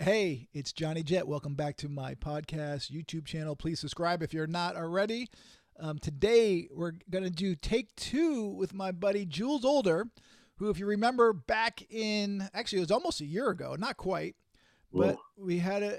Hey, 0.00 0.46
it's 0.52 0.72
Johnny 0.72 1.02
Jet. 1.02 1.26
Welcome 1.26 1.56
back 1.56 1.76
to 1.78 1.88
my 1.88 2.14
podcast 2.14 2.92
YouTube 2.92 3.26
channel. 3.26 3.56
Please 3.56 3.80
subscribe 3.80 4.22
if 4.22 4.32
you're 4.32 4.46
not 4.46 4.76
already. 4.76 5.28
Um, 5.80 5.98
today, 5.98 6.68
we're 6.72 6.92
going 7.10 7.24
to 7.24 7.30
do 7.30 7.56
take 7.56 7.92
two 7.96 8.46
with 8.46 8.72
my 8.72 8.92
buddy 8.92 9.26
Jules 9.26 9.64
Older, 9.64 10.06
who, 10.58 10.70
if 10.70 10.78
you 10.78 10.86
remember 10.86 11.32
back 11.32 11.82
in 11.90 12.48
actually, 12.54 12.78
it 12.78 12.82
was 12.82 12.90
almost 12.92 13.20
a 13.20 13.24
year 13.24 13.48
ago, 13.50 13.74
not 13.76 13.96
quite, 13.96 14.36
but 14.92 15.16
Whoa. 15.16 15.22
we 15.36 15.58
had 15.58 15.82
an 15.82 15.98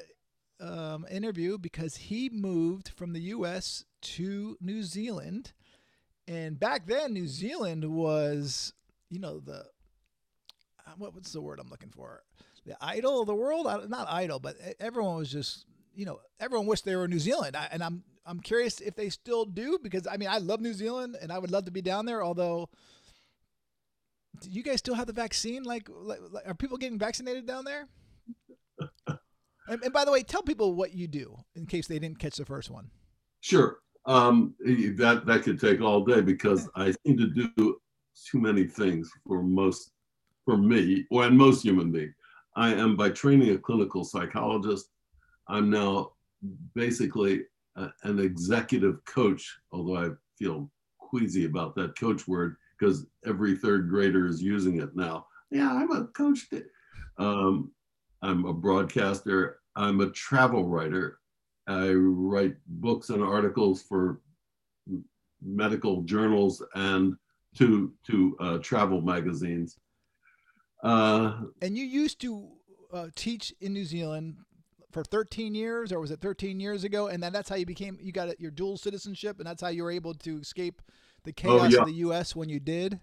um, 0.61 1.05
interview 1.11 1.57
because 1.57 1.97
he 1.97 2.29
moved 2.29 2.93
from 2.95 3.11
the 3.11 3.21
U.S. 3.21 3.83
to 4.01 4.55
New 4.61 4.81
Zealand. 4.83 5.51
And 6.25 6.57
back 6.57 6.87
then, 6.87 7.11
New 7.11 7.27
Zealand 7.27 7.83
was, 7.83 8.71
you 9.09 9.19
know, 9.19 9.41
the 9.41 9.65
uh, 10.87 10.93
what, 10.97 11.13
what's 11.13 11.33
the 11.33 11.41
word 11.41 11.59
I'm 11.59 11.69
looking 11.69 11.91
for? 11.91 12.23
The 12.65 12.77
idol 12.81 13.21
of 13.21 13.27
the 13.27 13.35
world? 13.35 13.67
Not 13.89 14.07
idol, 14.09 14.39
but 14.39 14.55
everyone 14.79 15.17
was 15.17 15.31
just, 15.31 15.65
you 15.93 16.05
know, 16.05 16.19
everyone 16.39 16.67
wished 16.67 16.85
they 16.85 16.95
were 16.95 17.05
in 17.05 17.11
New 17.11 17.19
Zealand. 17.19 17.55
I, 17.55 17.67
and 17.71 17.83
I'm 17.83 18.03
I'm 18.25 18.39
curious 18.39 18.79
if 18.79 18.95
they 18.95 19.09
still 19.09 19.45
do 19.45 19.79
because 19.81 20.05
I 20.05 20.17
mean 20.17 20.29
I 20.29 20.37
love 20.37 20.61
New 20.61 20.73
Zealand 20.73 21.17
and 21.19 21.31
I 21.31 21.39
would 21.39 21.51
love 21.51 21.65
to 21.65 21.71
be 21.71 21.81
down 21.81 22.05
there. 22.05 22.23
Although, 22.23 22.69
do 24.41 24.49
you 24.49 24.61
guys 24.61 24.79
still 24.79 24.93
have 24.93 25.07
the 25.07 25.13
vaccine? 25.13 25.63
Like, 25.63 25.89
like 25.89 26.19
like- 26.31 26.47
are 26.47 26.53
people 26.53 26.77
getting 26.77 26.99
vaccinated 26.99 27.47
down 27.47 27.65
there? 27.65 27.87
and, 29.67 29.83
and 29.83 29.93
by 29.93 30.05
the 30.05 30.11
way, 30.11 30.21
tell 30.21 30.43
people 30.43 30.75
what 30.75 30.93
you 30.93 31.07
do 31.07 31.37
in 31.55 31.65
case 31.65 31.87
they 31.87 31.99
didn't 31.99 32.19
catch 32.19 32.35
the 32.35 32.45
first 32.45 32.69
one. 32.69 32.91
Sure. 33.41 33.79
Um, 34.05 34.55
that 34.59 35.23
that 35.25 35.43
could 35.43 35.59
take 35.59 35.81
all 35.81 36.03
day 36.03 36.21
because 36.21 36.69
I 36.75 36.93
seem 37.05 37.17
to 37.17 37.27
do 37.27 37.79
too 38.29 38.39
many 38.39 38.65
things 38.65 39.09
for 39.25 39.41
most 39.41 39.91
for 40.45 40.57
me 40.57 41.05
or 41.11 41.25
and 41.25 41.37
most 41.37 41.63
human 41.63 41.91
beings. 41.91 42.13
I 42.59 42.73
am 42.73 42.97
by 42.97 43.09
training 43.09 43.51
a 43.51 43.57
clinical 43.57 44.03
psychologist. 44.03 44.89
I'm 45.47 45.69
now 45.69 46.11
basically 46.75 47.43
a, 47.77 47.87
an 48.03 48.19
executive 48.19 49.03
coach, 49.05 49.57
although 49.71 49.95
I 49.95 50.09
feel 50.37 50.69
queasy 50.97 51.45
about 51.45 51.73
that 51.75 51.97
coach 51.97 52.27
word 52.27 52.57
because 52.77 53.05
every 53.25 53.55
third 53.55 53.89
grader 53.89 54.27
is 54.27 54.43
using 54.43 54.81
it 54.81 54.93
now. 54.93 55.25
Yeah, 55.51 55.71
I'm 55.71 55.89
a 55.91 56.07
coach. 56.07 56.47
Um, 57.17 57.71
I'm 58.21 58.45
a 58.45 58.53
broadcaster. 58.53 59.59
I'm 59.77 60.01
a 60.01 60.09
travel 60.09 60.67
writer. 60.67 61.19
I 61.65 61.91
write 61.93 62.57
books 62.67 63.09
and 63.09 63.23
articles 63.23 63.83
for 63.83 64.19
medical 65.41 66.01
journals 66.01 66.61
and 66.75 67.15
to 67.55 67.93
to 68.07 68.37
uh, 68.41 68.57
travel 68.57 68.99
magazines. 68.99 69.77
Uh, 70.83 71.41
And 71.61 71.77
you 71.77 71.85
used 71.85 72.19
to 72.21 72.47
uh, 72.93 73.07
teach 73.15 73.53
in 73.61 73.73
New 73.73 73.85
Zealand 73.85 74.35
for 74.91 75.03
13 75.03 75.53
years, 75.53 75.91
or 75.91 75.99
was 75.99 76.11
it 76.11 76.21
13 76.21 76.59
years 76.59 76.83
ago? 76.83 77.07
And 77.07 77.21
then 77.21 77.31
that's 77.33 77.49
how 77.49 77.55
you 77.55 77.65
became 77.65 77.97
you 78.01 78.11
got 78.11 78.39
your 78.39 78.51
dual 78.51 78.77
citizenship, 78.77 79.37
and 79.39 79.45
that's 79.47 79.61
how 79.61 79.67
you 79.67 79.83
were 79.83 79.91
able 79.91 80.13
to 80.15 80.39
escape 80.39 80.81
the 81.23 81.31
chaos 81.33 81.73
yeah. 81.73 81.79
of 81.81 81.85
the 81.87 81.93
U.S. 81.95 82.35
when 82.35 82.49
you 82.49 82.59
did. 82.59 82.99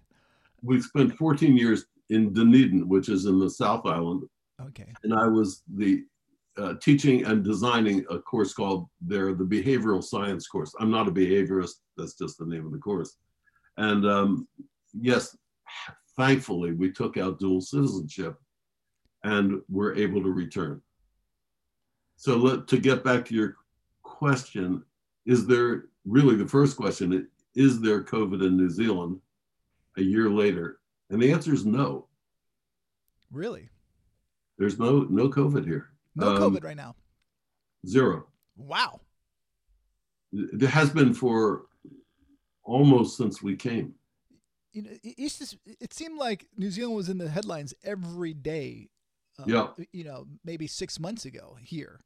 we 0.63 0.81
spent 0.81 1.15
14 1.15 1.55
years 1.55 1.85
in 2.09 2.33
Dunedin, 2.33 2.87
which 2.89 3.09
is 3.09 3.25
in 3.25 3.39
the 3.39 3.49
South 3.49 3.85
Island, 3.85 4.23
Okay. 4.61 4.91
and 5.03 5.13
I 5.13 5.27
was 5.27 5.61
the 5.75 6.03
uh, 6.57 6.73
teaching 6.81 7.23
and 7.25 7.43
designing 7.43 8.03
a 8.09 8.17
course 8.17 8.53
called 8.53 8.87
there 8.99 9.33
the 9.35 9.43
behavioral 9.43 10.03
science 10.03 10.47
course. 10.47 10.73
I'm 10.79 10.89
not 10.89 11.07
a 11.07 11.11
behaviorist; 11.11 11.75
that's 11.95 12.15
just 12.17 12.39
the 12.39 12.45
name 12.45 12.65
of 12.65 12.71
the 12.71 12.79
course. 12.79 13.17
And 13.77 14.03
um, 14.05 14.47
yes, 14.99 15.37
thankfully, 16.17 16.73
we 16.73 16.91
took 16.91 17.17
out 17.17 17.39
dual 17.39 17.61
citizenship, 17.61 18.37
and 19.23 19.61
were 19.69 19.95
able 19.95 20.21
to 20.23 20.31
return. 20.31 20.81
So 22.15 22.35
let, 22.35 22.67
to 22.67 22.77
get 22.77 23.03
back 23.03 23.25
to 23.25 23.35
your 23.35 23.55
question, 24.03 24.83
is 25.25 25.45
there 25.45 25.85
really 26.05 26.35
the 26.35 26.47
first 26.47 26.77
question? 26.77 27.27
Is 27.55 27.81
there 27.81 28.03
COVID 28.03 28.45
in 28.45 28.57
New 28.57 28.69
Zealand 28.69 29.19
a 29.97 30.01
year 30.01 30.29
later? 30.29 30.79
And 31.09 31.21
the 31.21 31.31
answer 31.31 31.53
is 31.53 31.65
no. 31.65 32.07
Really? 33.31 33.69
There's 34.57 34.79
no 34.79 35.05
no 35.09 35.29
COVID 35.29 35.65
here. 35.65 35.89
No 36.15 36.35
Um, 36.35 36.41
COVID 36.41 36.63
right 36.63 36.77
now. 36.77 36.95
Zero. 37.85 38.27
Wow. 38.55 39.01
There 40.31 40.69
has 40.69 40.89
been 40.89 41.13
for 41.13 41.67
almost 42.63 43.17
since 43.17 43.41
we 43.41 43.55
came. 43.55 43.93
You 44.73 44.81
know, 44.83 44.89
it, 44.91 45.15
it's 45.17 45.39
just, 45.39 45.57
it 45.65 45.93
seemed 45.93 46.17
like 46.19 46.47
New 46.57 46.69
Zealand 46.71 46.95
was 46.95 47.09
in 47.09 47.17
the 47.17 47.29
headlines 47.29 47.73
every 47.83 48.33
day. 48.33 48.89
uh, 49.39 49.43
Yeah. 49.47 49.67
You 49.91 50.03
know, 50.03 50.27
maybe 50.43 50.67
six 50.67 50.99
months 50.99 51.25
ago 51.25 51.57
here. 51.59 51.99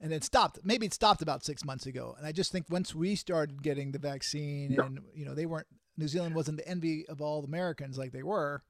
And 0.00 0.12
it 0.12 0.24
stopped. 0.24 0.58
Maybe 0.62 0.84
it 0.86 0.92
stopped 0.94 1.22
about 1.22 1.44
six 1.44 1.64
months 1.64 1.86
ago. 1.86 2.14
And 2.18 2.26
I 2.26 2.32
just 2.32 2.52
think 2.52 2.66
once 2.68 2.94
we 2.94 3.14
started 3.14 3.62
getting 3.62 3.92
the 3.92 3.98
vaccine 3.98 4.72
Yeah. 4.72 4.84
and, 4.86 5.00
you 5.14 5.24
know, 5.24 5.34
they 5.34 5.46
weren't, 5.46 5.66
New 5.96 6.08
Zealand 6.08 6.34
wasn't 6.34 6.58
the 6.58 6.68
envy 6.68 7.06
of 7.08 7.22
all 7.22 7.42
Americans 7.44 7.96
like 7.96 8.12
they 8.12 8.22
were. 8.22 8.62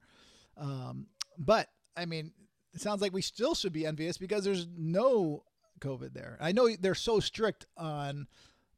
Um, 0.55 1.07
but 1.37 1.67
I 1.97 2.05
mean, 2.05 2.31
it 2.73 2.81
sounds 2.81 3.01
like 3.01 3.11
we 3.13 3.21
still 3.21 3.55
should 3.55 3.73
be 3.73 3.85
envious 3.85 4.17
because 4.17 4.43
there's 4.45 4.67
no 4.77 5.43
COVID 5.81 6.13
there. 6.13 6.37
I 6.39 6.53
know 6.53 6.69
they're 6.79 6.95
so 6.95 7.19
strict 7.19 7.65
on, 7.75 8.27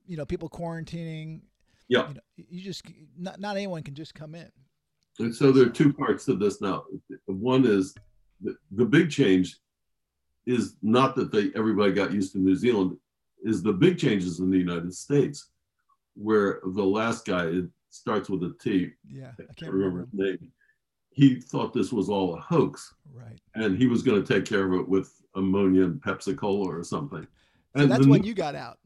you 0.08 0.18
know, 0.18 0.26
people 0.26 0.50
quarantining. 0.50 1.42
Yeah. 1.90 2.08
You 2.08 2.14
know, 2.14 2.22
you 2.50 2.62
just, 2.62 2.84
not, 3.18 3.40
not 3.40 3.58
anyone 3.58 3.84
can 3.84 3.96
just 3.96 4.14
come 4.16 4.36
in. 4.36 4.50
And 5.20 5.36
so 5.36 5.52
there 5.52 5.66
are 5.66 5.70
two 5.70 5.92
parts 5.92 6.24
to 6.26 6.36
this 6.36 6.62
now. 6.62 6.86
One 7.26 7.66
is 7.66 7.94
the, 8.42 8.56
the 8.72 8.86
big 8.86 9.10
change 9.12 9.58
is 10.46 10.76
not 10.82 11.16
that 11.18 11.32
they 11.32 11.52
everybody 11.56 11.92
got 11.92 12.14
used 12.14 12.32
to 12.34 12.40
New 12.40 12.56
Zealand, 12.56 12.96
is 13.44 13.62
the 13.62 13.74
big 13.74 13.98
changes 13.98 14.40
in 14.40 14.50
the 14.50 14.58
United 14.58 14.94
States, 14.94 15.50
where 16.16 16.62
the 16.64 16.84
last 16.84 17.26
guy 17.26 17.46
it 17.48 17.66
starts 17.90 18.30
with 18.30 18.44
a 18.44 18.54
T. 18.62 18.92
Yeah. 19.08 19.32
I 19.40 19.54
can't 19.56 19.74
remember. 19.74 20.02
his 20.02 20.10
name. 20.14 20.52
He 21.12 21.42
thought 21.42 21.74
this 21.74 21.92
was 21.92 22.08
all 22.08 22.36
a 22.38 22.40
hoax, 22.40 22.94
Right. 23.14 23.38
and 23.56 23.78
he 23.78 23.88
was 23.88 24.04
going 24.04 24.24
to 24.24 24.34
take 24.34 24.46
care 24.46 24.66
of 24.72 24.80
it 24.80 24.88
with 24.88 25.12
ammonia 25.36 25.84
and 25.84 26.02
Pepsi 26.02 26.38
Cola 26.38 26.70
or 26.70 26.84
something. 26.84 27.24
So 27.76 27.82
And 27.84 27.92
that's 27.92 28.08
when 28.08 28.24
you 28.24 28.34
got 28.34 28.56
out. 28.56 28.78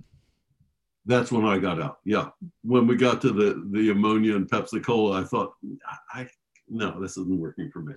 That's 1.06 1.32
when 1.32 1.46
I 1.46 1.58
got 1.58 1.82
out. 1.82 2.00
Yeah, 2.06 2.30
when 2.64 2.88
we 2.88 2.96
got 2.96 3.22
to 3.22 3.32
the 3.32 3.68
the 3.72 3.92
ammonia 3.92 4.36
and 4.36 4.50
Pepsi 4.50 4.84
Cola, 4.84 5.22
I 5.22 5.26
thought, 5.26 5.54
I, 6.14 6.28
no, 6.70 7.00
this 7.02 7.18
isn't 7.18 7.40
working 7.40 7.70
for 7.72 7.82
me. 7.82 7.94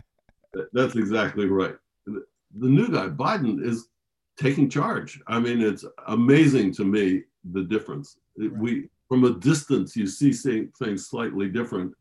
That's 0.72 0.96
exactly 0.96 1.46
right. 1.46 1.74
The, 2.06 2.24
the 2.58 2.68
new 2.68 2.88
guy, 2.88 3.08
Biden, 3.08 3.64
is 3.64 3.88
taking 4.36 4.70
charge. 4.70 5.20
I 5.26 5.38
mean, 5.40 5.60
it's 5.60 5.84
amazing 6.06 6.72
to 6.74 6.84
me 6.84 7.24
the 7.52 7.64
difference. 7.64 8.16
Right. 8.36 8.52
We 8.56 8.88
from 9.08 9.24
a 9.24 9.34
distance, 9.34 9.96
you 9.96 10.06
see 10.06 10.32
things 10.32 11.06
slightly 11.06 11.48
different, 11.48 11.94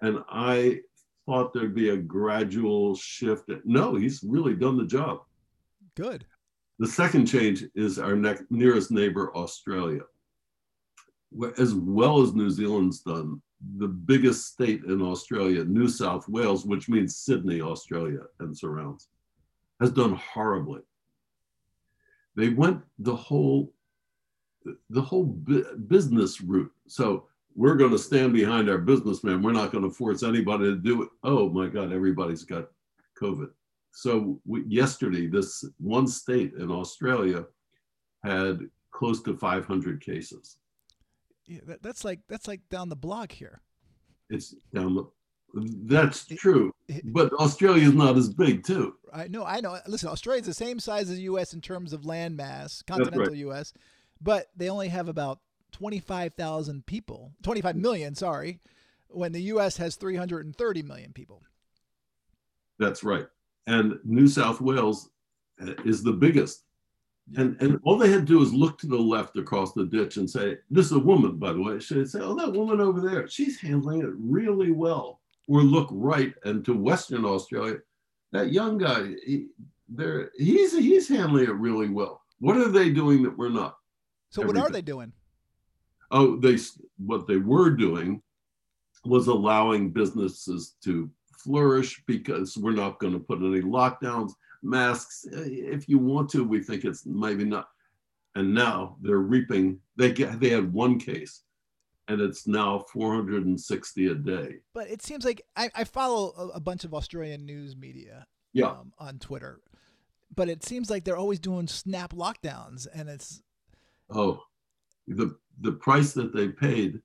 and 0.00 0.20
I 0.30 0.80
thought 1.26 1.52
there'd 1.52 1.74
be 1.74 1.90
a 1.90 1.96
gradual 1.96 2.96
shift. 2.96 3.50
No, 3.64 3.94
he's 3.94 4.22
really 4.22 4.54
done 4.54 4.78
the 4.78 4.86
job. 4.86 5.20
Good. 5.96 6.24
The 6.80 6.88
second 6.88 7.26
change 7.26 7.62
is 7.74 7.98
our 7.98 8.16
next, 8.16 8.44
nearest 8.48 8.90
neighbor, 8.90 9.36
Australia. 9.36 10.00
As 11.58 11.74
well 11.74 12.22
as 12.22 12.34
New 12.34 12.48
Zealand's 12.48 13.00
done, 13.00 13.42
the 13.76 13.86
biggest 13.86 14.46
state 14.46 14.84
in 14.84 15.02
Australia, 15.02 15.62
New 15.62 15.88
South 15.88 16.26
Wales, 16.26 16.64
which 16.64 16.88
means 16.88 17.16
Sydney, 17.16 17.60
Australia, 17.60 18.20
and 18.40 18.56
surrounds, 18.56 19.08
has 19.78 19.92
done 19.92 20.14
horribly. 20.14 20.80
They 22.34 22.48
went 22.48 22.80
the 22.98 23.14
whole, 23.14 23.74
the 24.88 25.02
whole 25.02 25.24
bu- 25.24 25.76
business 25.76 26.40
route. 26.40 26.72
So 26.86 27.26
we're 27.54 27.76
going 27.76 27.90
to 27.90 27.98
stand 27.98 28.32
behind 28.32 28.70
our 28.70 28.78
businessmen. 28.78 29.42
We're 29.42 29.52
not 29.52 29.70
going 29.70 29.84
to 29.84 29.90
force 29.90 30.22
anybody 30.22 30.64
to 30.64 30.76
do 30.76 31.02
it. 31.02 31.10
Oh 31.24 31.50
my 31.50 31.68
God, 31.68 31.92
everybody's 31.92 32.44
got 32.44 32.68
COVID 33.20 33.50
so 33.92 34.40
we, 34.46 34.64
yesterday, 34.66 35.26
this 35.26 35.64
one 35.78 36.06
state 36.06 36.54
in 36.54 36.70
Australia 36.70 37.44
had 38.24 38.60
close 38.92 39.22
to 39.22 39.36
500 39.36 40.00
cases. 40.00 40.56
Yeah, 41.46 41.60
that, 41.66 41.82
that's 41.82 42.04
like 42.04 42.20
that's 42.28 42.46
like 42.46 42.60
down 42.70 42.88
the 42.88 42.96
block 42.96 43.32
here. 43.32 43.60
It's 44.28 44.54
down 44.72 44.94
the. 44.94 45.04
That's 45.52 46.26
true, 46.26 46.72
it- 46.86 47.12
but 47.12 47.32
Australia 47.32 47.88
is 47.88 47.94
not 47.94 48.16
as 48.16 48.28
big 48.28 48.62
too. 48.62 48.94
I 49.12 49.26
know. 49.26 49.44
I 49.44 49.60
know. 49.60 49.76
Listen, 49.88 50.08
Australia's 50.10 50.46
the 50.46 50.54
same 50.54 50.78
size 50.78 51.10
as 51.10 51.16
the 51.16 51.22
U.S. 51.22 51.52
in 51.52 51.60
terms 51.60 51.92
of 51.92 52.06
land 52.06 52.36
mass, 52.36 52.84
right. 52.88 52.98
continental 52.98 53.34
U.S., 53.34 53.72
but 54.20 54.46
they 54.54 54.68
only 54.70 54.86
have 54.88 55.08
about 55.08 55.40
twenty-five 55.72 56.34
thousand 56.34 56.86
people, 56.86 57.32
twenty-five 57.42 57.74
million. 57.74 58.14
Sorry, 58.14 58.60
when 59.08 59.32
the 59.32 59.42
U.S. 59.42 59.76
has 59.78 59.96
three 59.96 60.14
hundred 60.14 60.46
and 60.46 60.54
thirty 60.54 60.82
million 60.82 61.12
people. 61.12 61.42
That's 62.78 63.02
right. 63.02 63.26
And 63.66 63.98
New 64.04 64.26
South 64.26 64.60
Wales 64.60 65.10
is 65.84 66.02
the 66.02 66.12
biggest. 66.12 66.64
And, 67.36 67.60
and 67.62 67.78
all 67.84 67.96
they 67.96 68.10
had 68.10 68.26
to 68.26 68.32
do 68.32 68.42
is 68.42 68.52
look 68.52 68.78
to 68.78 68.88
the 68.88 68.96
left 68.96 69.36
across 69.36 69.72
the 69.72 69.84
ditch 69.84 70.16
and 70.16 70.28
say, 70.28 70.58
This 70.70 70.86
is 70.86 70.92
a 70.92 70.98
woman, 70.98 71.36
by 71.36 71.52
the 71.52 71.62
way. 71.62 71.78
She'd 71.78 72.08
say, 72.08 72.20
Oh, 72.20 72.34
that 72.34 72.52
woman 72.52 72.80
over 72.80 73.00
there, 73.00 73.28
she's 73.28 73.60
handling 73.60 74.00
it 74.02 74.10
really 74.16 74.72
well. 74.72 75.20
Or 75.48 75.62
look 75.62 75.88
right 75.92 76.34
and 76.44 76.64
to 76.64 76.74
Western 76.74 77.24
Australia, 77.24 77.78
that 78.32 78.52
young 78.52 78.78
guy, 78.78 79.14
he, 79.24 79.46
there 79.88 80.30
he's 80.36 80.76
he's 80.76 81.08
handling 81.08 81.44
it 81.44 81.54
really 81.54 81.88
well. 81.88 82.22
What 82.38 82.56
are 82.56 82.68
they 82.68 82.90
doing 82.90 83.22
that 83.24 83.36
we're 83.36 83.48
not? 83.48 83.76
So 84.30 84.46
what 84.46 84.56
are 84.56 84.70
they 84.70 84.82
doing? 84.82 85.12
Oh, 86.10 86.36
they 86.36 86.56
what 86.98 87.26
they 87.26 87.36
were 87.36 87.70
doing 87.70 88.22
was 89.04 89.26
allowing 89.26 89.90
businesses 89.90 90.76
to 90.84 91.10
flourish 91.44 92.02
because 92.06 92.56
we're 92.56 92.72
not 92.72 92.98
going 92.98 93.12
to 93.12 93.18
put 93.18 93.38
any 93.38 93.60
lockdowns, 93.60 94.32
masks. 94.62 95.26
If 95.30 95.88
you 95.88 95.98
want 95.98 96.30
to, 96.30 96.44
we 96.44 96.62
think 96.62 96.84
it's 96.84 97.06
maybe 97.06 97.44
not. 97.44 97.68
And 98.34 98.54
now 98.54 98.96
they're 99.00 99.18
reaping. 99.18 99.80
They 99.96 100.12
get 100.12 100.38
they 100.38 100.50
had 100.50 100.72
one 100.72 100.98
case, 100.98 101.42
and 102.08 102.20
it's 102.20 102.46
now 102.46 102.84
460 102.92 104.06
a 104.06 104.14
day. 104.14 104.54
But 104.72 104.88
it 104.88 105.02
seems 105.02 105.24
like 105.24 105.42
I, 105.56 105.70
I 105.74 105.84
follow 105.84 106.32
a, 106.38 106.56
a, 106.56 106.60
bunch 106.60 106.84
of 106.84 106.94
Australian 106.94 107.44
news 107.44 107.76
media. 107.76 108.26
Yeah. 108.52 108.70
Um, 108.70 108.92
on 108.98 109.18
Twitter, 109.18 109.60
but 110.34 110.48
it 110.48 110.64
seems 110.64 110.90
like 110.90 111.04
they're 111.04 111.16
always 111.16 111.40
doing 111.40 111.66
snap 111.66 112.12
lockdowns, 112.12 112.86
and 112.94 113.08
it's. 113.08 113.42
Oh, 114.10 114.42
the 115.08 115.36
the 115.60 115.72
price 115.72 116.12
that 116.12 116.32
they 116.32 116.48
paid 116.48 117.00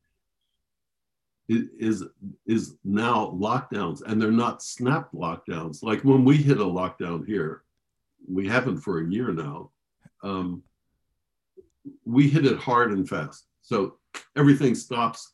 is 1.48 2.04
is 2.48 2.76
now 2.84 3.32
lockdowns 3.36 4.02
and 4.06 4.22
they're 4.22 4.32
not 4.32 4.64
snap 4.64 5.12
lockdowns. 5.12 5.84
Like 5.84 6.02
when 6.02 6.26
we 6.26 6.38
hit 6.38 6.58
a 6.58 6.66
lockdown 6.66 7.26
here 7.26 7.64
we 8.28 8.48
haven't 8.48 8.80
for 8.80 9.00
a 9.00 9.10
year 9.10 9.32
now 9.32 9.70
um, 10.24 10.64
we 12.04 12.28
hit 12.28 12.46
it 12.46 12.58
hard 12.58 12.92
and 12.92 13.08
fast. 13.08 13.46
So 13.62 13.98
everything 14.36 14.74
stops 14.74 15.34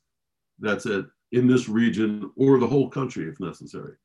that's 0.60 0.86
it 0.86 1.06
in 1.31 1.48
this 1.48 1.69
region 1.69 2.30
or 2.36 2.60
the 2.60 2.68
whole 2.68 2.90
country 2.90 3.28
if 3.28 3.40
necessary. 3.40 3.96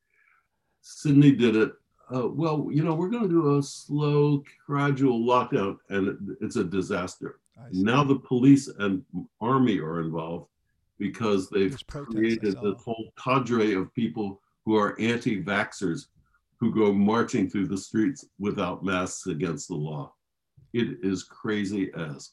Sydney 0.82 1.32
did 1.32 1.56
it. 1.56 1.72
Uh, 2.14 2.28
well 2.28 2.68
you 2.70 2.84
know 2.84 2.94
we're 2.94 3.10
going 3.10 3.24
to 3.24 3.28
do 3.28 3.58
a 3.58 3.62
slow 3.62 4.44
gradual 4.64 5.20
lockdown 5.20 5.76
and 5.88 6.08
it, 6.08 6.16
it's 6.40 6.56
a 6.56 6.64
disaster. 6.64 7.40
Now 7.72 8.04
the 8.04 8.16
police 8.16 8.68
and 8.68 9.02
army 9.40 9.80
are 9.80 10.02
involved 10.02 10.50
because 10.98 11.50
they've 11.50 11.76
created 11.86 12.56
this 12.62 12.82
whole 12.82 13.12
cadre 13.16 13.74
of 13.74 13.92
people 13.94 14.40
who 14.64 14.76
are 14.76 14.98
anti-vaxxers 15.00 16.06
who 16.58 16.74
go 16.74 16.92
marching 16.92 17.48
through 17.48 17.66
the 17.66 17.76
streets 17.76 18.24
without 18.38 18.82
masks 18.82 19.26
against 19.26 19.68
the 19.68 19.74
law. 19.74 20.12
It 20.72 20.98
is 21.02 21.22
crazy 21.22 21.90
as. 21.96 22.30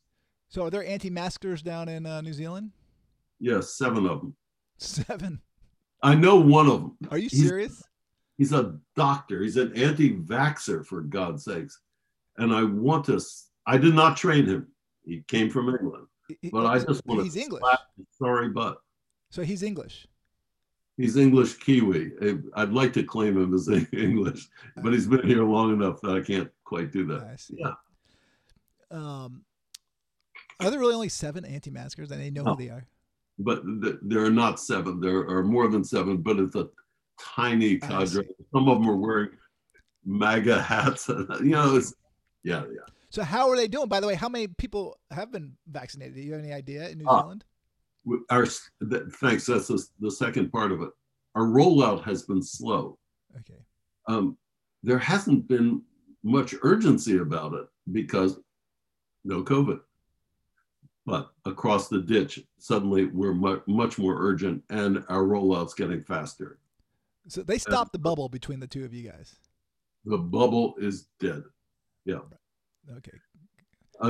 So 0.48 0.66
are 0.66 0.70
there 0.70 0.86
anti-maskers 0.86 1.62
down 1.62 1.90
in 1.90 2.06
uh, 2.06 2.22
New 2.22 2.34
Zealand? 2.34 2.72
Yes, 3.40 3.74
seven 3.74 4.06
of 4.06 4.22
them. 4.22 4.36
Seven. 4.78 5.42
I 6.02 6.16
know 6.16 6.38
one 6.38 6.68
of 6.68 6.82
them. 6.82 6.98
Are 7.12 7.18
you 7.18 7.30
serious? 7.30 7.84
He's, 8.38 8.50
he's 8.50 8.60
a 8.60 8.78
doctor. 8.96 9.42
He's 9.42 9.58
an 9.58 9.76
anti-vaxxer 9.76 10.86
for 10.86 11.02
God's 11.02 11.46
sakes. 11.46 11.80
And 12.38 12.54
I 12.54 12.64
want 12.64 13.06
to. 13.06 13.22
I 13.68 13.78
did 13.78 13.94
not 13.94 14.18
train 14.18 14.46
him. 14.46 14.68
He 15.06 15.24
came 15.28 15.50
from 15.50 15.70
England. 15.70 16.08
But 16.52 16.66
I 16.66 16.80
just 16.80 17.06
want 17.06 17.24
he's 17.24 17.34
to 17.34 17.42
English. 17.42 17.64
sorry, 18.12 18.50
but 18.50 18.78
so 19.30 19.44
he's 19.44 19.64
English. 19.64 20.08
He's 20.98 21.18
English 21.18 21.58
Kiwi. 21.58 22.12
I'd 22.56 22.72
like 22.72 22.94
to 22.94 23.04
claim 23.04 23.38
him 23.38 23.54
as 23.54 23.68
English, 23.94 24.48
but 24.78 24.94
he's 24.94 25.08
been 25.08 25.28
here 25.28 25.44
long 25.44 25.74
enough 25.74 26.00
that 26.02 26.12
I 26.12 26.22
can't 26.22 26.50
quite 26.64 26.92
do 26.92 27.06
that. 27.08 27.24
I 27.24 27.36
see. 27.36 27.58
Yeah. 27.58 27.74
Um, 28.92 29.44
are 30.60 30.70
there 30.70 30.80
really 30.80 30.94
only 30.94 31.10
seven 31.10 31.46
anti-maskers, 31.46 32.12
and 32.12 32.22
they 32.22 32.30
know 32.30 32.44
no. 32.44 32.52
who 32.54 32.64
they 32.64 32.70
are? 32.70 32.86
But 33.40 33.64
th- 33.82 33.96
there 34.04 34.24
are 34.24 34.30
not 34.30 34.60
seven. 34.60 35.00
There 35.00 35.28
are 35.28 35.44
more 35.44 35.68
than 35.68 35.84
seven, 35.84 36.18
but 36.18 36.38
it's 36.38 36.56
a 36.56 36.70
tiny 37.20 37.78
cadre. 37.78 38.26
Some 38.54 38.70
of 38.70 38.80
them 38.80 38.90
are 38.90 38.96
wearing 38.96 39.30
MAGA 40.06 40.62
hats. 40.62 41.08
you 41.10 41.26
know, 41.42 41.76
it's 41.76 41.96
yeah, 42.44 42.64
yeah. 42.72 42.93
So 43.14 43.22
how 43.22 43.48
are 43.48 43.56
they 43.56 43.68
doing? 43.68 43.90
By 43.90 44.00
the 44.00 44.08
way, 44.08 44.16
how 44.16 44.28
many 44.28 44.48
people 44.48 44.98
have 45.12 45.32
been 45.32 45.54
vaccinated? 45.68 46.16
Do 46.16 46.22
you 46.22 46.34
have 46.34 46.44
any 46.44 46.52
idea 46.52 46.90
in 46.90 46.98
New 46.98 47.06
uh, 47.06 47.22
Zealand? 47.22 47.46
Our 48.32 48.48
thanks. 48.48 49.46
That's 49.46 49.68
the, 49.68 49.86
the 50.00 50.10
second 50.10 50.52
part 50.52 50.72
of 50.72 50.82
it. 50.82 50.90
Our 51.36 51.44
rollout 51.44 52.04
has 52.06 52.24
been 52.24 52.42
slow. 52.42 52.98
Okay. 53.38 53.60
Um, 54.08 54.36
there 54.82 54.98
hasn't 54.98 55.48
been 55.48 55.84
much 56.24 56.56
urgency 56.64 57.20
about 57.20 57.54
it 57.54 57.68
because 57.92 58.40
no 59.24 59.44
COVID. 59.44 59.80
But 61.06 61.34
across 61.46 61.90
the 61.90 62.02
ditch, 62.02 62.40
suddenly 62.58 63.06
we're 63.06 63.36
mu- 63.36 63.62
much 63.68 64.00
more 64.00 64.16
urgent, 64.18 64.64
and 64.72 65.04
our 65.08 65.22
rollout's 65.22 65.76
getting 65.76 66.02
faster. 66.02 66.58
So 67.28 67.44
they 67.44 67.60
stopped 67.60 67.94
and, 67.94 68.02
the 68.02 68.04
bubble 68.04 68.28
between 68.28 68.60
the 68.60 68.68
two 68.68 68.84
of 68.86 68.92
you 68.92 69.08
guys. 69.08 69.36
The 70.04 70.18
bubble 70.18 70.74
is 70.80 71.10
dead. 71.20 71.44
Yeah. 72.06 72.22
Okay. 72.98 73.18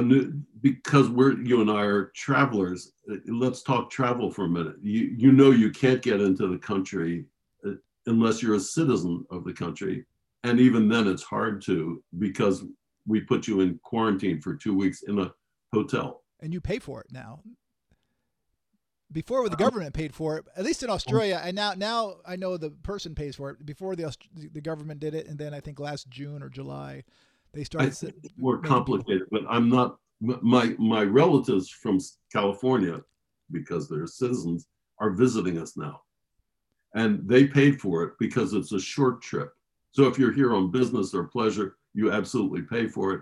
New, 0.02 0.34
because 0.62 1.10
we're 1.10 1.40
you 1.42 1.62
and 1.62 1.70
I 1.70 1.82
are 1.82 2.06
travelers. 2.16 2.94
Uh, 3.12 3.18
let's 3.28 3.62
talk 3.62 3.92
travel 3.92 4.32
for 4.32 4.46
a 4.46 4.50
minute. 4.50 4.76
You 4.82 5.14
you 5.16 5.32
know 5.32 5.52
you 5.52 5.70
can't 5.70 6.02
get 6.02 6.20
into 6.20 6.48
the 6.48 6.58
country 6.58 7.26
uh, 7.66 7.74
unless 8.08 8.42
you're 8.42 8.56
a 8.56 8.60
citizen 8.60 9.26
of 9.30 9.44
the 9.44 9.54
country, 9.54 10.06
and 10.44 10.60
even 10.60 10.88
then 10.88 11.08
it's 11.08 11.22
hard 11.22 11.62
to 11.64 12.02
because 12.18 12.66
we 13.06 13.22
put 13.22 13.48
you 13.48 13.62
in 13.62 13.80
quarantine 13.84 14.42
for 14.42 14.56
two 14.56 14.76
weeks 14.76 15.04
in 15.04 15.20
a 15.20 15.32
hotel. 15.74 16.24
And 16.42 16.54
you 16.54 16.62
pay 16.62 16.80
for 16.80 17.02
it 17.02 17.08
now. 17.12 17.42
Before 19.12 19.44
the 19.44 19.56
uh-huh. 19.56 19.66
government 19.66 19.94
paid 19.94 20.16
for 20.16 20.38
it, 20.38 20.46
at 20.58 20.64
least 20.64 20.82
in 20.82 20.90
Australia, 20.90 21.40
and 21.44 21.56
now 21.56 21.74
now 21.76 22.16
I 22.26 22.36
know 22.36 22.58
the 22.58 22.72
person 22.72 23.14
pays 23.14 23.36
for 23.36 23.52
it. 23.52 23.64
Before 23.64 23.96
the 23.96 24.16
the 24.34 24.62
government 24.62 25.02
did 25.02 25.14
it, 25.14 25.28
and 25.28 25.38
then 25.38 25.54
I 25.54 25.60
think 25.60 25.80
last 25.80 26.10
June 26.10 26.42
or 26.42 26.50
July, 26.50 27.04
they 27.54 27.64
started 27.64 28.14
more 28.38 28.60
complicated, 28.60 29.28
but 29.32 29.44
I'm 29.50 29.70
not 29.70 29.98
my 30.22 30.76
my 30.80 31.04
relatives 31.04 31.70
from 31.70 32.00
California, 32.32 33.02
because 33.52 33.88
they're 33.88 34.08
citizens, 34.08 34.68
are 35.00 35.12
visiting 35.12 35.60
us 35.60 35.78
now. 35.78 36.02
And 36.96 37.28
they 37.28 37.48
paid 37.48 37.82
for 37.82 38.04
it 38.04 38.14
because 38.20 38.54
it's 38.54 38.72
a 38.72 38.80
short 38.80 39.22
trip. 39.22 39.52
So 39.92 40.08
if 40.08 40.18
you're 40.18 40.34
here 40.34 40.54
on 40.54 40.72
business 40.72 41.14
or 41.14 41.26
pleasure, 41.26 41.78
you 41.94 42.12
absolutely 42.12 42.62
pay 42.62 42.88
for 42.88 43.14
it. 43.14 43.22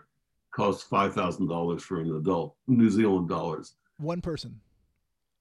Costs 0.54 0.84
five 0.84 1.14
thousand 1.14 1.48
dollars 1.48 1.82
for 1.84 2.02
an 2.02 2.14
adult, 2.16 2.56
New 2.68 2.90
Zealand 2.90 3.30
dollars. 3.30 3.76
One 3.98 4.22
person. 4.22 4.60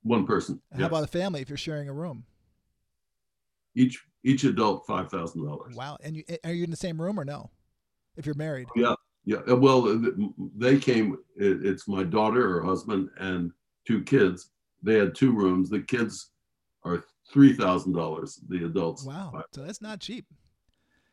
One 0.03 0.27
person. 0.27 0.61
How 0.73 0.81
yes. 0.81 0.89
about 0.89 1.05
a 1.05 1.09
family 1.09 1.41
if 1.41 1.49
you're 1.49 1.59
sharing 1.59 1.89
a 1.89 1.93
room? 1.93 2.25
Each 3.75 4.01
each 4.23 4.45
adult 4.45 4.87
five 4.87 5.11
thousand 5.11 5.45
dollars. 5.45 5.75
Wow! 5.75 5.99
And 6.03 6.17
you 6.17 6.25
are 6.45 6.53
you 6.53 6.65
in 6.65 6.71
the 6.71 6.77
same 6.77 7.01
room 7.01 7.19
or 7.19 7.25
no? 7.25 7.51
If 8.21 8.27
you're 8.27 8.35
married. 8.37 8.69
Yeah, 8.77 8.95
yeah. 9.25 9.39
Uh, 9.51 9.57
well, 9.57 10.01
they 10.57 10.79
came. 10.79 11.17
It's 11.37 11.89
my 11.89 12.05
daughter, 12.05 12.49
her 12.49 12.63
husband, 12.63 13.09
and 13.19 13.51
two 13.87 14.05
kids. 14.05 14.51
They 14.83 14.95
had 14.95 15.15
two 15.15 15.33
rooms. 15.33 15.71
The 15.71 15.81
kids 15.81 16.31
are 16.85 17.03
three 17.33 17.55
thousand 17.55 17.95
dollars. 17.95 18.39
The 18.49 18.67
adults. 18.67 19.05
Wow. 19.05 19.43
So 19.53 19.63
that's 19.63 19.83
not 19.83 19.99
cheap. 20.01 20.27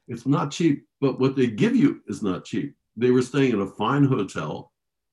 It's 0.08 0.26
not 0.26 0.52
cheap, 0.52 0.86
but 1.02 1.20
what 1.20 1.36
they 1.36 1.48
give 1.48 1.76
you 1.76 2.02
is 2.08 2.22
not 2.22 2.46
cheap. 2.46 2.76
They 2.96 3.12
were 3.12 3.22
staying 3.22 3.54
in 3.54 3.62
a 3.62 3.68
fine 3.68 4.06
hotel 4.06 4.72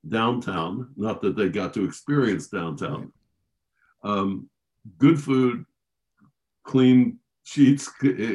downtown. 0.08 0.90
Not 0.96 1.22
that 1.22 1.36
they 1.36 1.48
got 1.48 1.72
to 1.74 1.84
experience 1.84 2.48
downtown. 2.48 3.12
Right. 4.04 4.18
Um, 4.18 4.50
good 4.98 5.20
food, 5.20 5.64
clean 6.64 7.18
sheets, 7.44 7.88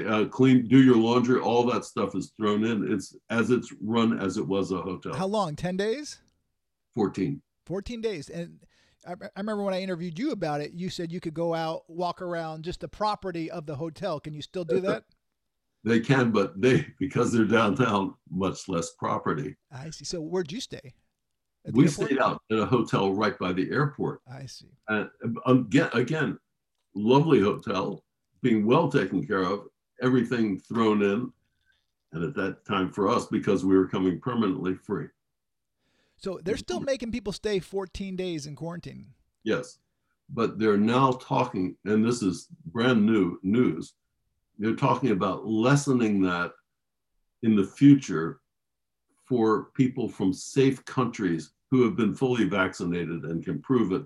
uh, 0.08 0.26
clean, 0.32 0.68
do 0.68 0.82
your 0.82 0.96
laundry, 0.96 1.40
all 1.42 1.66
that 1.66 1.84
stuff 1.84 2.16
is 2.16 2.32
thrown 2.38 2.64
in. 2.64 2.92
It's 2.94 3.16
as 3.30 3.50
it's 3.50 3.74
run 3.82 4.20
as 4.20 4.38
it 4.38 4.48
was 4.48 4.72
a 4.72 4.82
hotel. 4.82 5.14
How 5.14 5.28
long? 5.28 5.56
10 5.56 5.76
days? 5.76 6.22
14. 6.96 7.42
14 7.66 8.02
days. 8.02 8.30
And 8.30 8.60
I, 9.06 9.14
I 9.14 9.40
remember 9.40 9.64
when 9.64 9.74
I 9.74 9.82
interviewed 9.82 10.18
you 10.18 10.32
about 10.32 10.62
it, 10.62 10.72
you 10.74 10.90
said 10.90 11.12
you 11.12 11.20
could 11.20 11.34
go 11.34 11.54
out, 11.54 11.84
walk 11.88 12.22
around 12.22 12.64
just 12.64 12.80
the 12.80 12.88
property 12.88 13.52
of 13.52 13.66
the 13.66 13.76
hotel. 13.76 14.20
Can 14.20 14.34
you 14.34 14.42
still 14.42 14.64
do 14.64 14.80
that? 14.82 15.04
They 15.84 16.00
can, 16.00 16.32
but 16.32 16.60
they, 16.62 16.86
because 17.00 17.32
they're 17.32 17.46
downtown, 17.46 18.14
much 18.30 18.68
less 18.68 18.92
property. 18.92 19.56
I 19.72 19.90
see. 19.90 20.06
So 20.06 20.22
where'd 20.22 20.52
you 20.52 20.62
stay? 20.62 20.94
We 21.72 21.86
airport? 21.86 22.08
stayed 22.08 22.20
out 22.20 22.42
at 22.52 22.58
a 22.58 22.66
hotel 22.66 23.14
right 23.14 23.38
by 23.40 23.54
the 23.54 23.70
airport. 23.72 24.22
I 24.32 24.46
see. 24.46 24.68
And 24.88 25.10
again, 25.46 25.90
again, 25.94 26.38
lovely 26.96 27.40
hotel 27.40 28.04
being 28.42 28.66
well 28.66 28.90
taken 28.90 29.26
care 29.26 29.44
of, 29.44 29.68
everything 30.02 30.60
thrown 30.60 31.02
in. 31.02 31.32
And 32.12 32.24
at 32.24 32.34
that 32.36 32.66
time 32.66 32.92
for 32.92 33.08
us, 33.08 33.28
because 33.28 33.64
we 33.64 33.78
were 33.78 33.88
coming 33.88 34.20
permanently 34.20 34.74
free. 34.74 35.08
So 36.18 36.40
they're 36.44 36.58
still 36.58 36.80
making 36.80 37.12
people 37.12 37.32
stay 37.32 37.60
14 37.60 38.16
days 38.16 38.48
in 38.48 38.56
quarantine. 38.56 39.08
Yes. 39.44 39.78
But 40.30 40.58
they're 40.58 40.78
now 40.78 41.14
talking, 41.14 41.76
and 41.86 42.04
this 42.04 42.24
is 42.24 42.48
brand 42.66 43.06
new 43.06 43.40
news, 43.44 43.94
they're 44.58 44.76
talking 44.76 45.12
about 45.12 45.46
lessening 45.46 46.22
that 46.24 46.52
in 47.44 47.56
the 47.56 47.64
future 47.64 48.42
for 49.24 49.66
people 49.76 50.10
from 50.10 50.34
safe 50.34 50.84
countries 50.86 51.52
who 51.72 51.84
have 51.84 51.96
been 51.96 52.16
fully 52.16 52.46
vaccinated 52.46 53.24
and 53.24 53.46
can 53.46 53.62
prove 53.62 53.92
it 53.92 54.04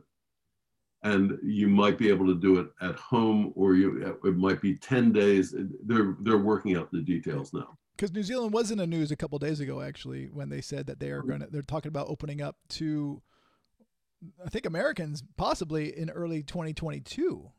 and 1.03 1.37
you 1.43 1.67
might 1.67 1.97
be 1.97 2.09
able 2.09 2.25
to 2.25 2.35
do 2.35 2.59
it 2.59 2.67
at 2.81 2.95
home 2.95 3.51
or 3.55 3.75
you 3.75 4.17
it 4.23 4.37
might 4.37 4.61
be 4.61 4.75
10 4.75 5.11
days 5.11 5.53
they're 5.85 6.15
they're 6.21 6.37
working 6.37 6.75
out 6.77 6.91
the 6.91 7.01
details 7.01 7.53
now 7.53 7.77
Because 7.95 8.11
New 8.13 8.23
Zealand 8.23 8.53
was 8.53 8.71
in 8.71 8.77
the 8.79 8.87
news 8.87 9.11
a 9.11 9.15
couple 9.15 9.37
days 9.37 9.59
ago, 9.59 9.79
actually, 9.81 10.25
when 10.25 10.49
they 10.49 10.61
said 10.61 10.87
that 10.87 10.99
they 10.99 11.11
are 11.11 11.21
going 11.21 11.41
to, 11.41 11.47
they're 11.51 11.61
talking 11.61 11.89
about 11.89 12.07
opening 12.09 12.41
up 12.41 12.55
to, 12.69 13.21
I 14.43 14.49
think, 14.49 14.65
Americans 14.65 15.23
possibly 15.37 15.95
in 15.95 16.09
early 16.09 16.41
2022. 16.41 17.51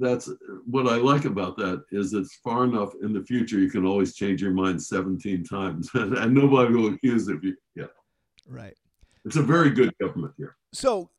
That's 0.00 0.28
what 0.66 0.88
I 0.88 0.96
like 0.96 1.26
about 1.26 1.56
that 1.58 1.84
is 1.92 2.12
it's 2.12 2.34
far 2.42 2.64
enough 2.64 2.92
in 3.00 3.12
the 3.12 3.22
future 3.22 3.60
you 3.60 3.70
can 3.70 3.86
always 3.86 4.16
change 4.16 4.42
your 4.42 4.50
mind 4.50 4.82
17 4.82 5.44
times 5.44 5.88
and 5.94 6.34
nobody 6.34 6.74
will 6.74 6.92
accuse 6.92 7.28
of 7.28 7.44
you. 7.44 7.54
Yeah. 7.76 7.84
Right. 8.48 8.74
It's 9.24 9.36
a 9.36 9.42
very 9.42 9.70
good 9.70 9.92
government 10.00 10.34
here. 10.36 10.56
So, 10.72 11.10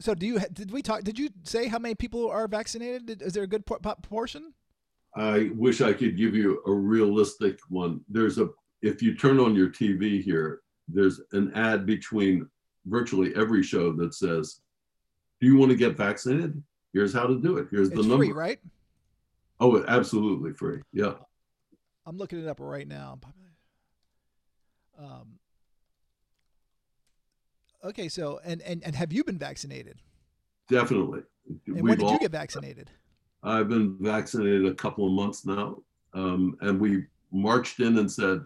so 0.00 0.14
do 0.14 0.26
you, 0.26 0.38
did 0.52 0.70
we 0.70 0.82
talk, 0.82 1.04
did 1.04 1.18
you 1.18 1.30
say 1.44 1.68
how 1.68 1.78
many 1.78 1.94
people 1.94 2.28
are 2.30 2.46
vaccinated? 2.48 3.22
Is 3.22 3.32
there 3.32 3.44
a 3.44 3.48
good 3.48 3.64
proportion? 3.66 4.52
I 5.16 5.50
wish 5.54 5.80
I 5.80 5.92
could 5.92 6.16
give 6.16 6.34
you 6.34 6.62
a 6.66 6.72
realistic 6.72 7.58
one. 7.68 8.00
There's 8.08 8.38
a, 8.38 8.50
if 8.82 9.02
you 9.02 9.14
turn 9.14 9.40
on 9.40 9.54
your 9.54 9.70
TV 9.70 10.22
here, 10.22 10.60
there's 10.88 11.20
an 11.32 11.52
ad 11.54 11.86
between 11.86 12.48
virtually 12.84 13.34
every 13.34 13.62
show 13.62 13.92
that 13.94 14.14
says, 14.14 14.60
Do 15.40 15.46
you 15.46 15.56
want 15.56 15.70
to 15.70 15.76
get 15.76 15.96
vaccinated? 15.96 16.62
Here's 16.92 17.12
how 17.12 17.26
to 17.26 17.40
do 17.40 17.56
it. 17.56 17.68
Here's 17.70 17.88
it's 17.88 17.96
the 17.96 18.02
number. 18.02 18.26
Free, 18.26 18.32
right? 18.32 18.58
Oh, 19.58 19.82
absolutely 19.88 20.52
free. 20.52 20.80
Yeah. 20.92 21.14
I'm 22.04 22.18
looking 22.18 22.40
it 22.40 22.46
up 22.46 22.60
right 22.60 22.86
now. 22.86 23.18
Um, 24.98 25.38
okay, 27.84 28.08
so 28.08 28.40
and, 28.44 28.62
and 28.62 28.82
and 28.84 28.94
have 28.94 29.12
you 29.12 29.24
been 29.24 29.38
vaccinated? 29.38 29.98
Definitely. 30.68 31.20
And 31.48 31.60
We've 31.66 31.82
when 31.84 31.98
did 31.98 32.06
all, 32.06 32.12
you 32.12 32.18
get 32.18 32.32
vaccinated? 32.32 32.90
I've 33.42 33.68
been 33.68 33.96
vaccinated 34.00 34.66
a 34.66 34.74
couple 34.74 35.06
of 35.06 35.12
months 35.12 35.46
now, 35.46 35.82
um, 36.14 36.56
and 36.60 36.80
we 36.80 37.04
marched 37.32 37.80
in 37.80 37.98
and 37.98 38.10
said, 38.10 38.40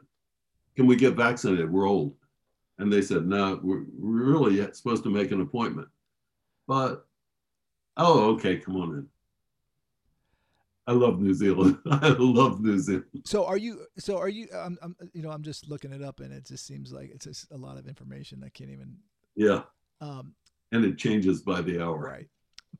"Can 0.76 0.86
we 0.86 0.96
get 0.96 1.14
vaccinated? 1.14 1.70
We're 1.70 1.88
old." 1.88 2.14
And 2.78 2.92
they 2.92 3.02
said, 3.02 3.26
"No, 3.26 3.60
we're, 3.62 3.84
we're 3.98 4.38
really 4.38 4.72
supposed 4.72 5.02
to 5.04 5.10
make 5.10 5.30
an 5.30 5.40
appointment." 5.40 5.88
But 6.66 7.06
Oh, 7.96 8.30
okay. 8.30 8.56
Come 8.56 8.76
on 8.76 8.90
in. 8.94 9.06
I 10.86 10.92
love 10.92 11.20
New 11.20 11.34
Zealand. 11.34 11.78
I 11.90 12.08
love 12.18 12.60
New 12.60 12.78
Zealand. 12.78 13.04
So 13.24 13.44
are 13.44 13.58
you? 13.58 13.86
So 13.98 14.16
are 14.16 14.28
you? 14.28 14.48
I'm, 14.54 14.78
I'm, 14.82 14.96
you 15.12 15.22
know, 15.22 15.30
I'm 15.30 15.42
just 15.42 15.68
looking 15.68 15.92
it 15.92 16.02
up, 16.02 16.20
and 16.20 16.32
it 16.32 16.46
just 16.46 16.66
seems 16.66 16.92
like 16.92 17.10
it's 17.14 17.26
just 17.26 17.50
a 17.52 17.56
lot 17.56 17.76
of 17.76 17.86
information. 17.86 18.42
I 18.44 18.48
can't 18.48 18.70
even. 18.70 18.96
Yeah. 19.36 19.62
Um, 20.00 20.34
and 20.72 20.84
it 20.84 20.98
changes 20.98 21.42
by 21.42 21.60
the 21.62 21.82
hour. 21.82 21.98
Right. 21.98 22.28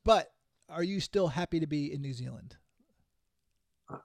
But 0.05 0.33
are 0.69 0.83
you 0.83 1.01
still 1.01 1.29
happy 1.29 1.61
to 1.61 1.67
be 1.67 1.93
in 1.93 2.01
New 2.01 2.13
Zealand? 2.13 2.57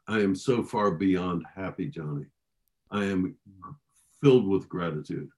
I 0.07 0.19
am 0.19 0.35
so 0.35 0.63
far 0.63 0.91
beyond 0.91 1.45
happy, 1.55 1.87
Johnny. 1.87 2.25
I 2.91 3.05
am 3.05 3.35
filled 4.21 4.47
with 4.47 4.67
gratitude 4.67 5.29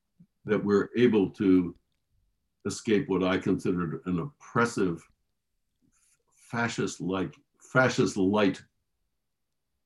that 0.46 0.64
we're 0.64 0.90
able 0.96 1.30
to 1.32 1.76
escape 2.66 3.10
what 3.10 3.24
I 3.24 3.38
considered 3.38 4.02
an 4.06 4.20
oppressive 4.20 5.06
fascist 6.34 7.02
like 7.02 7.36
fascist 7.60 8.16
light 8.16 8.62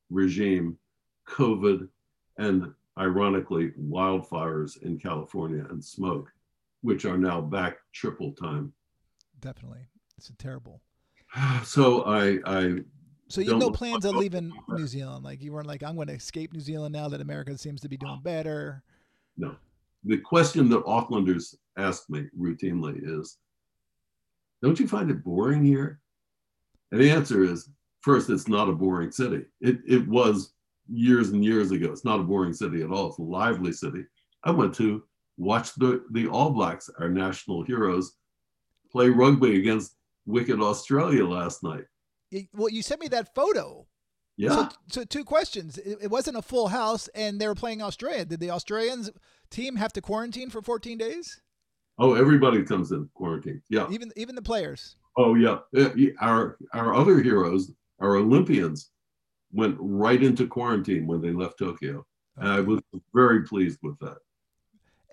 regime, 0.10 0.78
COVID, 1.28 1.88
and 2.38 2.74
ironically 3.00 3.72
wildfires 3.80 4.82
in 4.84 5.00
California 5.00 5.66
and 5.70 5.84
smoke, 5.84 6.32
which 6.82 7.06
are 7.06 7.18
now 7.18 7.42
back 7.42 7.78
triple 7.94 8.34
time. 8.34 8.74
Definitely, 9.40 9.88
it's 10.18 10.32
terrible. 10.38 10.82
So 11.64 12.04
I, 12.04 12.40
I. 12.46 12.80
So 13.30 13.40
you 13.40 13.52
have 13.52 13.60
no 13.60 13.72
plans 13.72 14.06
on 14.06 14.18
leaving 14.18 14.52
New 14.68 14.88
Zealand? 14.88 15.24
Like 15.24 15.42
you 15.42 15.54
weren't 15.54 15.68
like, 15.68 15.84
I'm 15.84 15.96
going 15.96 16.08
to 16.08 16.14
escape 16.14 16.52
New 16.52 16.60
Zealand 16.60 16.92
now 16.92 17.08
that 17.08 17.22
America 17.22 17.58
seems 17.58 17.80
to 17.82 17.88
be 17.88 17.96
doing 17.96 18.20
better. 18.22 18.84
No, 19.38 19.56
the 20.04 20.18
question 20.18 20.68
that 20.70 20.84
Aucklanders 20.84 21.56
ask 21.78 22.10
me 22.10 22.26
routinely 22.38 23.00
is, 23.02 23.38
"Don't 24.62 24.80
you 24.80 24.88
find 24.88 25.10
it 25.10 25.24
boring 25.24 25.64
here?" 25.64 26.02
And 26.92 27.00
the 27.00 27.10
answer 27.10 27.44
is 27.44 27.70
first, 28.02 28.30
it's 28.30 28.48
not 28.48 28.70
a 28.70 28.74
boring 28.74 29.12
city. 29.12 29.46
It, 29.62 29.80
it 29.88 30.08
was 30.08 30.54
years 30.90 31.30
and 31.30 31.44
years 31.44 31.72
ago. 31.72 31.92
It's 31.92 32.06
not 32.06 32.20
a 32.20 32.24
boring 32.24 32.54
city 32.54 32.82
at 32.82 32.92
all. 32.92 33.08
It's 33.10 33.20
a 33.20 33.24
lively 33.24 33.72
city. 33.72 34.04
I 34.44 34.52
went 34.52 34.74
to 34.76 35.04
watch 35.38 35.74
the, 35.76 36.04
the 36.12 36.28
All 36.28 36.52
Blacks, 36.52 36.90
our 37.00 37.10
national 37.10 37.64
heroes, 37.64 38.14
play 38.92 39.10
rugby 39.10 39.58
against 39.58 39.96
wicked 40.26 40.60
Australia 40.60 41.26
last 41.26 41.64
night. 41.64 41.86
Well, 42.54 42.70
you 42.70 42.82
sent 42.82 43.02
me 43.02 43.08
that 43.10 43.34
photo. 43.36 43.86
Yeah. 44.38 44.50
So, 44.50 44.70
so 44.88 45.04
two 45.04 45.24
questions. 45.24 45.78
It, 45.78 46.00
it, 46.04 46.12
wasn't 46.12 46.38
a 46.38 46.42
full 46.42 46.70
house, 46.70 47.08
and 47.10 47.40
they 47.40 47.48
were 47.48 47.56
playing 47.56 47.82
Australia. 47.82 48.26
Did 48.26 48.40
the 48.40 48.52
Australians 48.52 49.12
team 49.50 49.76
have 49.76 49.94
to 49.94 50.02
quarantine 50.02 50.50
for 50.50 50.62
14 50.62 50.98
days? 50.98 51.42
Oh, 52.00 52.16
everybody 52.16 52.64
comes 52.64 52.92
in 52.92 53.10
quarantine. 53.14 53.62
Yeah. 53.70 53.88
Even 53.92 54.12
even 54.16 54.36
the 54.36 54.42
players. 54.42 54.96
Oh 55.18 55.36
yeah, 55.36 55.60
our 56.22 56.58
our 56.74 56.94
other 56.94 57.22
heroes, 57.22 57.72
our 58.00 58.16
Olympians, 58.16 58.90
went 59.52 59.76
right 59.80 60.24
into 60.24 60.48
quarantine 60.48 61.06
when 61.06 61.22
they 61.22 61.32
left 61.32 61.60
Tokyo, 61.60 61.98
okay. 61.98 62.06
and 62.38 62.48
I 62.48 62.60
was 62.62 62.80
very 63.14 63.44
pleased 63.44 63.80
with 63.84 64.00
that. 64.00 64.18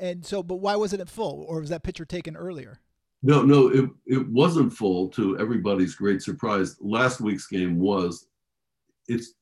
And 0.01 0.25
so, 0.25 0.43
but 0.43 0.57
why 0.57 0.77
wasn't 0.77 1.03
it 1.03 1.09
full, 1.09 1.45
or 1.49 1.61
was 1.61 1.71
that 1.71 1.83
picture 1.83 2.05
taken 2.05 2.37
earlier? 2.37 2.81
No, 3.23 3.43
no, 3.43 3.69
it 3.69 3.91
it 4.07 4.29
wasn't 4.29 4.73
full. 4.73 5.09
To 5.11 5.39
everybody's 5.39 5.95
great 5.95 6.23
surprise, 6.23 6.77
last 6.81 7.21
week's 7.21 7.47
game 7.47 7.79
was. 7.79 8.27
It's 9.09 9.35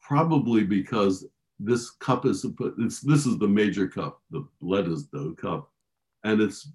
probably 0.00 0.64
because 0.64 1.26
this 1.58 1.90
cup 1.90 2.24
is 2.24 2.46
it's 2.78 3.00
this 3.00 3.26
is 3.26 3.38
the 3.38 3.48
major 3.48 3.86
cup, 3.86 4.22
the 4.30 4.46
Bledisloe 4.62 5.36
Cup, 5.36 5.70
and 6.24 6.40
it's 6.40 6.72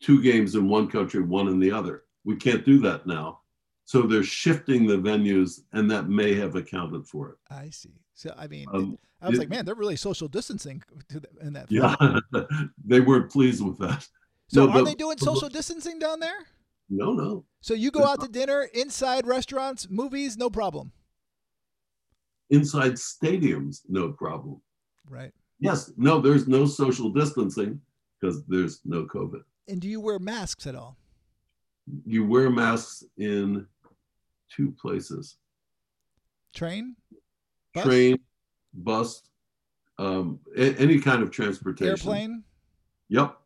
two 0.00 0.22
games 0.22 0.54
in 0.54 0.68
one 0.68 0.88
country, 0.88 1.22
one 1.22 1.48
in 1.48 1.58
the 1.58 1.72
other. 1.72 2.04
We 2.24 2.36
can't 2.36 2.64
do 2.64 2.78
that 2.80 3.06
now. 3.06 3.40
So 3.88 4.02
they're 4.02 4.22
shifting 4.22 4.86
the 4.86 4.98
venues, 4.98 5.62
and 5.72 5.90
that 5.90 6.10
may 6.10 6.34
have 6.34 6.56
accounted 6.56 7.06
for 7.06 7.30
it. 7.30 7.36
I 7.50 7.70
see. 7.70 7.94
So 8.12 8.34
I 8.36 8.46
mean, 8.46 8.66
um, 8.74 8.98
I 9.22 9.30
was 9.30 9.38
it, 9.38 9.40
like, 9.40 9.48
man, 9.48 9.64
they're 9.64 9.74
really 9.74 9.96
social 9.96 10.28
distancing 10.28 10.82
the, 11.08 11.24
in 11.40 11.54
that. 11.54 11.72
Yeah, 11.72 11.96
they 12.84 13.00
weren't 13.00 13.32
pleased 13.32 13.64
with 13.64 13.78
that. 13.78 14.06
So 14.50 14.64
no, 14.64 14.70
are 14.70 14.74
but, 14.76 14.84
they 14.86 14.94
doing 14.94 15.18
social 15.18 15.50
distancing 15.50 15.98
down 15.98 16.20
there? 16.20 16.38
No, 16.88 17.12
no. 17.12 17.44
So 17.60 17.74
you 17.74 17.90
go 17.90 18.02
out 18.06 18.22
to 18.22 18.28
dinner 18.28 18.66
inside 18.72 19.26
restaurants, 19.26 19.90
movies, 19.90 20.38
no 20.38 20.48
problem. 20.48 20.90
Inside 22.48 22.92
stadiums, 22.92 23.82
no 23.90 24.10
problem. 24.12 24.62
Right. 25.06 25.32
Yes. 25.60 25.92
No, 25.98 26.18
there's 26.18 26.48
no 26.48 26.64
social 26.64 27.10
distancing 27.10 27.78
because 28.18 28.42
there's 28.46 28.80
no 28.86 29.04
COVID. 29.04 29.42
And 29.68 29.82
do 29.82 29.86
you 29.86 30.00
wear 30.00 30.18
masks 30.18 30.66
at 30.66 30.74
all? 30.74 30.96
you 32.04 32.24
wear 32.24 32.50
masks 32.50 33.04
in 33.16 33.66
two 34.54 34.74
places. 34.80 35.36
Train? 36.54 36.96
Bus? 37.74 37.84
train 37.84 38.18
bus 38.74 39.22
um, 39.98 40.40
a- 40.56 40.74
any 40.76 41.00
kind 41.00 41.22
of 41.22 41.30
transportation. 41.30 41.90
Airplane? 41.90 42.44
Yep. 43.08 43.36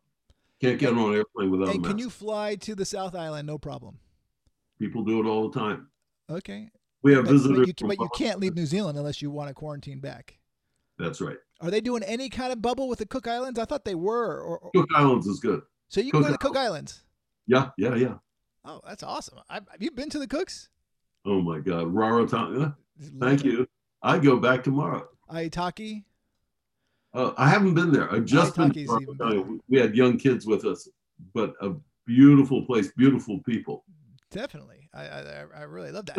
Can't 0.61 0.79
get 0.79 0.93
on 0.93 1.09
an 1.11 1.15
airplane 1.15 1.51
without 1.51 1.75
and 1.75 1.83
can 1.83 1.97
you 1.97 2.09
fly 2.09 2.55
to 2.55 2.73
the 2.73 2.85
south 2.85 3.15
island? 3.15 3.47
No 3.47 3.57
problem. 3.57 3.99
People 4.79 5.03
do 5.03 5.19
it 5.19 5.27
all 5.27 5.49
the 5.49 5.59
time. 5.59 5.87
Okay. 6.29 6.69
We 7.01 7.13
have 7.13 7.25
but, 7.25 7.33
visitors 7.33 7.67
but 7.67 7.81
you, 7.81 7.87
but 7.87 7.99
you 7.99 8.09
can't 8.15 8.39
leave 8.39 8.55
new 8.55 8.65
zealand 8.65 8.97
unless 8.97 9.21
you 9.21 9.29
want 9.29 9.49
to 9.49 9.53
quarantine 9.53 9.99
back. 9.99 10.39
That's 10.97 11.19
right. 11.19 11.37
Are 11.59 11.69
they 11.69 11.81
doing 11.81 12.03
any 12.03 12.29
kind 12.29 12.53
of 12.53 12.61
bubble 12.61 12.87
with 12.87 12.99
the 12.99 13.05
cook 13.05 13.27
islands? 13.27 13.59
I 13.59 13.65
thought 13.65 13.83
they 13.83 13.95
were 13.95 14.39
or, 14.39 14.57
or... 14.59 14.71
cook 14.73 14.89
islands 14.95 15.27
is 15.27 15.39
good. 15.39 15.61
So 15.89 15.99
you 15.99 16.11
cook 16.11 16.21
can 16.21 16.21
go 16.21 16.27
to 16.27 16.31
the 16.31 16.37
cook 16.37 16.55
islands? 16.55 17.03
Yeah 17.45 17.69
yeah 17.77 17.95
yeah. 17.95 18.15
Oh, 18.65 18.79
that's 18.87 19.03
awesome. 19.03 19.39
Have 19.49 19.65
you 19.79 19.91
been 19.91 20.09
to 20.11 20.19
the 20.19 20.27
Cooks? 20.27 20.69
Oh 21.25 21.41
my 21.41 21.59
God, 21.59 21.93
Rarotonga. 21.93 22.75
Thank 23.19 23.43
you. 23.43 23.67
I 24.01 24.19
go 24.19 24.37
back 24.37 24.63
tomorrow. 24.63 25.07
Aitutaki. 25.31 26.03
Uh, 27.13 27.31
I 27.37 27.47
haven't 27.47 27.75
been 27.75 27.91
there. 27.91 28.11
I 28.11 28.19
just 28.19 28.55
been. 28.55 28.71
We 29.69 29.79
had 29.79 29.95
young 29.95 30.17
kids 30.17 30.45
with 30.45 30.65
us, 30.65 30.89
but 31.33 31.53
a 31.61 31.73
beautiful 32.05 32.65
place, 32.65 32.91
beautiful 32.91 33.39
people. 33.39 33.85
Definitely, 34.31 34.89
I 34.93 35.03
I, 35.05 35.45
I 35.57 35.61
really 35.61 35.91
love 35.91 36.05
that. 36.07 36.17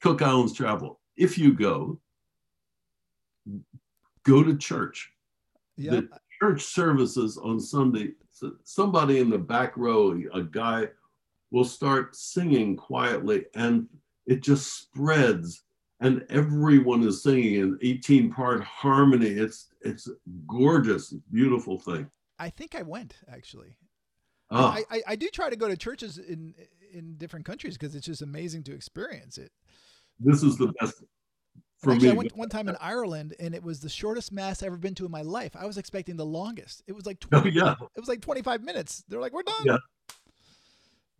Cook 0.00 0.22
Islands 0.22 0.52
travel. 0.52 1.00
If 1.16 1.36
you 1.36 1.52
go, 1.52 1.98
go 4.22 4.44
to 4.44 4.56
church. 4.56 5.10
Yeah. 5.76 5.90
The 5.92 6.08
church 6.40 6.62
services 6.62 7.36
on 7.36 7.58
Sunday. 7.58 8.12
Somebody 8.62 9.18
in 9.18 9.30
the 9.30 9.38
back 9.38 9.76
row, 9.76 10.20
a 10.32 10.42
guy 10.42 10.88
will 11.50 11.64
start 11.64 12.14
singing 12.14 12.76
quietly 12.76 13.46
and 13.54 13.86
it 14.26 14.42
just 14.42 14.78
spreads 14.78 15.62
and 16.00 16.24
everyone 16.28 17.02
is 17.02 17.22
singing 17.22 17.54
in 17.54 17.78
18 17.82 18.32
part 18.32 18.62
harmony 18.62 19.28
it's 19.28 19.68
it's 19.82 20.08
gorgeous 20.46 21.14
beautiful 21.32 21.78
thing 21.78 22.08
i 22.38 22.48
think 22.50 22.74
i 22.74 22.82
went 22.82 23.16
actually 23.32 23.76
ah. 24.50 24.74
I, 24.74 24.96
I, 24.96 25.02
I 25.08 25.16
do 25.16 25.28
try 25.28 25.50
to 25.50 25.56
go 25.56 25.68
to 25.68 25.76
churches 25.76 26.18
in 26.18 26.54
in 26.92 27.16
different 27.16 27.44
countries 27.44 27.76
because 27.76 27.94
it's 27.94 28.06
just 28.06 28.22
amazing 28.22 28.62
to 28.64 28.74
experience 28.74 29.38
it 29.38 29.52
this 30.20 30.42
is 30.42 30.56
the 30.56 30.72
best 30.80 31.02
For 31.78 31.92
Actually, 31.92 32.08
me, 32.08 32.12
I 32.12 32.16
went 32.16 32.36
one 32.36 32.48
time 32.48 32.68
in 32.68 32.76
Ireland, 32.80 33.36
and 33.38 33.54
it 33.54 33.62
was 33.62 33.78
the 33.78 33.88
shortest 33.88 34.32
mass 34.32 34.62
I've 34.62 34.68
ever 34.68 34.76
been 34.78 34.96
to 34.96 35.04
in 35.04 35.12
my 35.12 35.22
life. 35.22 35.54
I 35.54 35.64
was 35.64 35.78
expecting 35.78 36.16
the 36.16 36.26
longest. 36.26 36.82
It 36.88 36.92
was 36.92 37.06
like 37.06 37.18
oh 37.32 37.42
20, 37.42 37.56
yeah, 37.56 37.74
it 37.94 38.00
was 38.00 38.08
like 38.08 38.20
25 38.20 38.64
minutes. 38.64 39.04
They're 39.08 39.20
like, 39.20 39.32
we're 39.32 39.44
done. 39.44 39.62
Yeah. 39.64 39.76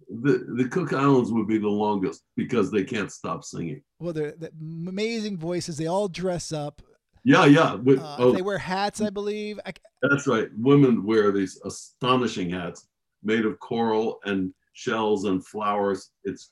The 0.09 0.47
the 0.57 0.69
Cook 0.69 0.93
Islands 0.93 1.33
would 1.33 1.47
be 1.49 1.59
the 1.59 1.69
longest 1.69 2.23
because 2.37 2.71
they 2.71 2.85
can't 2.85 3.13
stop 3.13 3.45
singing. 3.45 3.83
Well, 4.01 4.13
they're, 4.13 4.35
they're 4.39 4.51
amazing 4.61 5.37
voices. 5.39 5.77
They 5.77 5.87
all 5.87 6.09
dress 6.09 6.53
up. 6.53 6.81
Yeah, 7.25 7.45
yeah. 7.47 7.77
But, 7.77 7.99
Uh, 7.99 8.17
oh, 8.19 8.33
They 8.33 8.43
wear 8.43 8.59
hats, 8.59 9.01
I 9.01 9.11
believe. 9.11 9.61
I, 9.67 9.73
that's 10.03 10.27
right. 10.27 10.49
Women 10.57 11.05
wear 11.05 11.31
these 11.33 11.61
astonishing 11.65 12.51
hats 12.51 12.87
made 13.23 13.45
of 13.45 13.59
coral 13.59 14.21
and 14.25 14.55
shells 14.73 15.25
and 15.25 15.45
flowers. 15.45 16.11
It's 16.25 16.51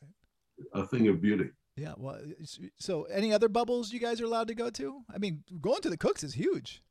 a 0.75 0.87
thing 0.87 1.09
of 1.09 1.23
beauty. 1.23 1.51
yeah. 1.77 1.95
Well, 1.97 2.21
so 2.79 3.05
any 3.05 3.33
other 3.33 3.49
bubbles 3.49 3.93
you 3.93 4.01
guys 4.01 4.21
are 4.21 4.25
allowed 4.25 4.49
to 4.49 4.55
go 4.55 4.69
to? 4.71 5.01
I 5.15 5.19
mean, 5.19 5.45
going 5.61 5.81
to 5.83 5.91
the 5.91 5.97
Cooks 5.97 6.25
is 6.25 6.35
huge. 6.35 6.83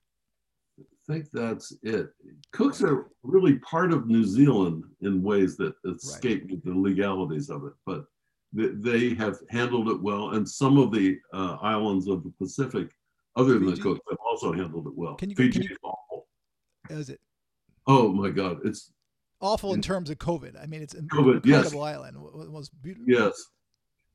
I 0.80 1.14
think 1.14 1.30
that's 1.32 1.72
it. 1.84 2.08
Cooks 2.56 2.82
are 2.82 3.08
really 3.24 3.56
part 3.60 3.92
of 3.92 4.08
New 4.08 4.24
Zealand 4.24 4.84
in 5.02 5.22
ways 5.22 5.58
that 5.58 5.74
escape 5.86 6.48
the 6.64 6.74
legalities 6.74 7.50
of 7.50 7.66
it, 7.66 7.74
but 7.86 8.06
they, 8.54 8.68
they 8.68 9.14
have 9.16 9.38
handled 9.50 9.90
it 9.90 10.02
well. 10.02 10.32
And 10.32 10.48
some 10.48 10.78
of 10.78 10.92
the 10.92 11.18
uh, 11.34 11.58
islands 11.62 12.08
of 12.08 12.24
the 12.24 12.32
Pacific, 12.40 12.90
other 13.36 13.60
than 13.60 13.66
the 13.66 13.82
Cooks, 13.82 14.00
have 14.10 14.20
also 14.26 14.54
handled 14.54 14.88
it 14.88 14.94
well. 14.96 15.16
Can 15.16 15.30
you- 15.30 15.36
Fiji 15.36 15.60
can 15.60 15.64
you- 15.64 15.72
is 15.72 15.78
awful. 15.84 16.28
Is 16.90 17.10
it 17.10 17.20
Oh 17.88 18.12
my 18.12 18.30
God, 18.30 18.60
it's 18.64 18.92
awful 19.42 19.74
in 19.74 19.82
terms 19.82 20.10
of 20.10 20.18
COVID? 20.18 20.62
I 20.62 20.66
mean, 20.66 20.82
it's 20.82 20.94
an 20.96 21.08
COVID, 21.12 21.46
yes. 21.46 21.58
incredible 21.66 21.84
island. 21.84 22.18
Was- 22.18 22.50
was 22.50 22.70
beautiful. 22.70 23.06
yes. 23.08 23.34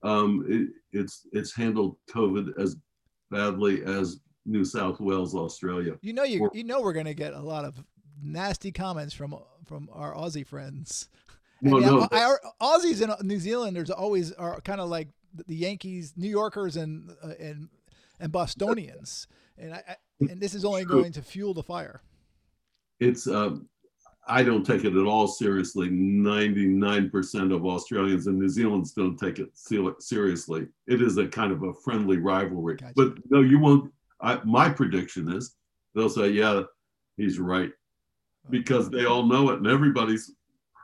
Um, 0.03 0.45
it, 0.49 0.69
it's 0.99 1.27
it's 1.33 1.55
handled 1.55 1.97
COVID 2.11 2.59
as 2.59 2.77
badly 3.31 3.85
as 3.85 4.21
New 4.47 4.65
South 4.65 4.99
Wales, 4.99 5.35
Australia. 5.35 5.99
You 6.01 6.15
know, 6.15 6.25
you 6.25 6.49
you 6.55 6.65
know, 6.65 6.81
we're 6.81 6.95
gonna 6.95 7.13
get 7.15 7.35
a 7.35 7.41
lot 7.41 7.65
of 7.67 7.75
nasty 8.23 8.73
comments 8.73 9.15
from 9.15 9.37
from 9.67 9.89
our 9.93 10.15
Aussie 10.15 10.47
friends. 10.47 11.09
No, 11.63 11.73
mean, 11.73 11.83
no, 11.83 12.09
our 12.11 12.41
Aussies 12.61 13.03
and 13.03 13.13
New 13.27 13.39
Zealanders 13.39 13.91
always 13.91 14.33
are 14.33 14.61
kind 14.63 14.81
of 14.81 14.89
like 14.89 15.09
the 15.47 15.55
Yankees, 15.55 16.15
New 16.17 16.29
Yorkers, 16.29 16.77
and 16.77 17.11
uh, 17.23 17.35
and 17.39 17.69
and 18.19 18.33
Bostonians, 18.33 19.27
and 19.59 19.75
I, 19.75 19.83
I 19.89 19.97
and 20.21 20.41
this 20.41 20.55
is 20.55 20.65
only 20.65 20.85
going 20.85 21.13
to 21.13 21.23
fuel 21.23 21.55
the 21.55 21.63
fire. 21.63 22.03
it's 22.99 23.27
um, 23.27 23.69
I 24.27 24.43
don't 24.43 24.65
take 24.65 24.85
it 24.85 24.97
at 24.97 25.07
all 25.07 25.27
seriously. 25.27 25.89
99% 25.89 27.55
of 27.55 27.67
Australians 27.67 28.27
and 28.27 28.39
New 28.39 28.49
Zealanders 28.49 28.93
don't 28.93 29.17
take 29.17 29.39
it 29.39 29.49
seriously. 29.99 30.69
It 30.87 31.03
is 31.03 31.19
a 31.19 31.27
kind 31.27 31.53
of 31.53 31.63
a 31.63 31.73
friendly 31.73 32.19
rivalry. 32.19 32.77
Gotcha. 32.77 32.93
But 32.95 33.15
no, 33.31 33.41
you 33.41 33.59
won't. 33.59 33.93
I, 34.21 34.39
my 34.45 34.69
prediction 34.69 35.33
is 35.33 35.57
they'll 35.95 36.11
say, 36.11 36.29
yeah, 36.29 36.63
he's 37.17 37.39
right. 37.39 37.71
Because 38.49 38.91
they 38.91 39.05
all 39.05 39.25
know 39.25 39.51
it 39.51 39.59
and 39.59 39.67
everybody's 39.67 40.33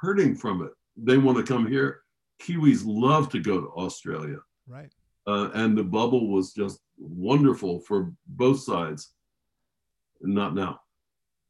hurting 0.01 0.35
from 0.35 0.63
it. 0.63 0.71
They 0.97 1.17
want 1.19 1.39
to 1.39 1.45
come 1.45 1.67
here. 1.67 2.01
Kiwis 2.43 2.83
love 2.85 3.31
to 3.31 3.41
go 3.41 3.61
to 3.61 3.69
Australia. 3.69 4.39
right. 4.69 4.93
Uh, 5.29 5.51
and 5.55 5.77
the 5.77 5.83
bubble 5.83 6.29
was 6.31 6.53
just 6.53 6.79
wonderful 6.99 7.81
for 7.81 8.13
both 8.29 8.61
sides. 8.61 9.13
Not 10.21 10.55
now. 10.55 10.81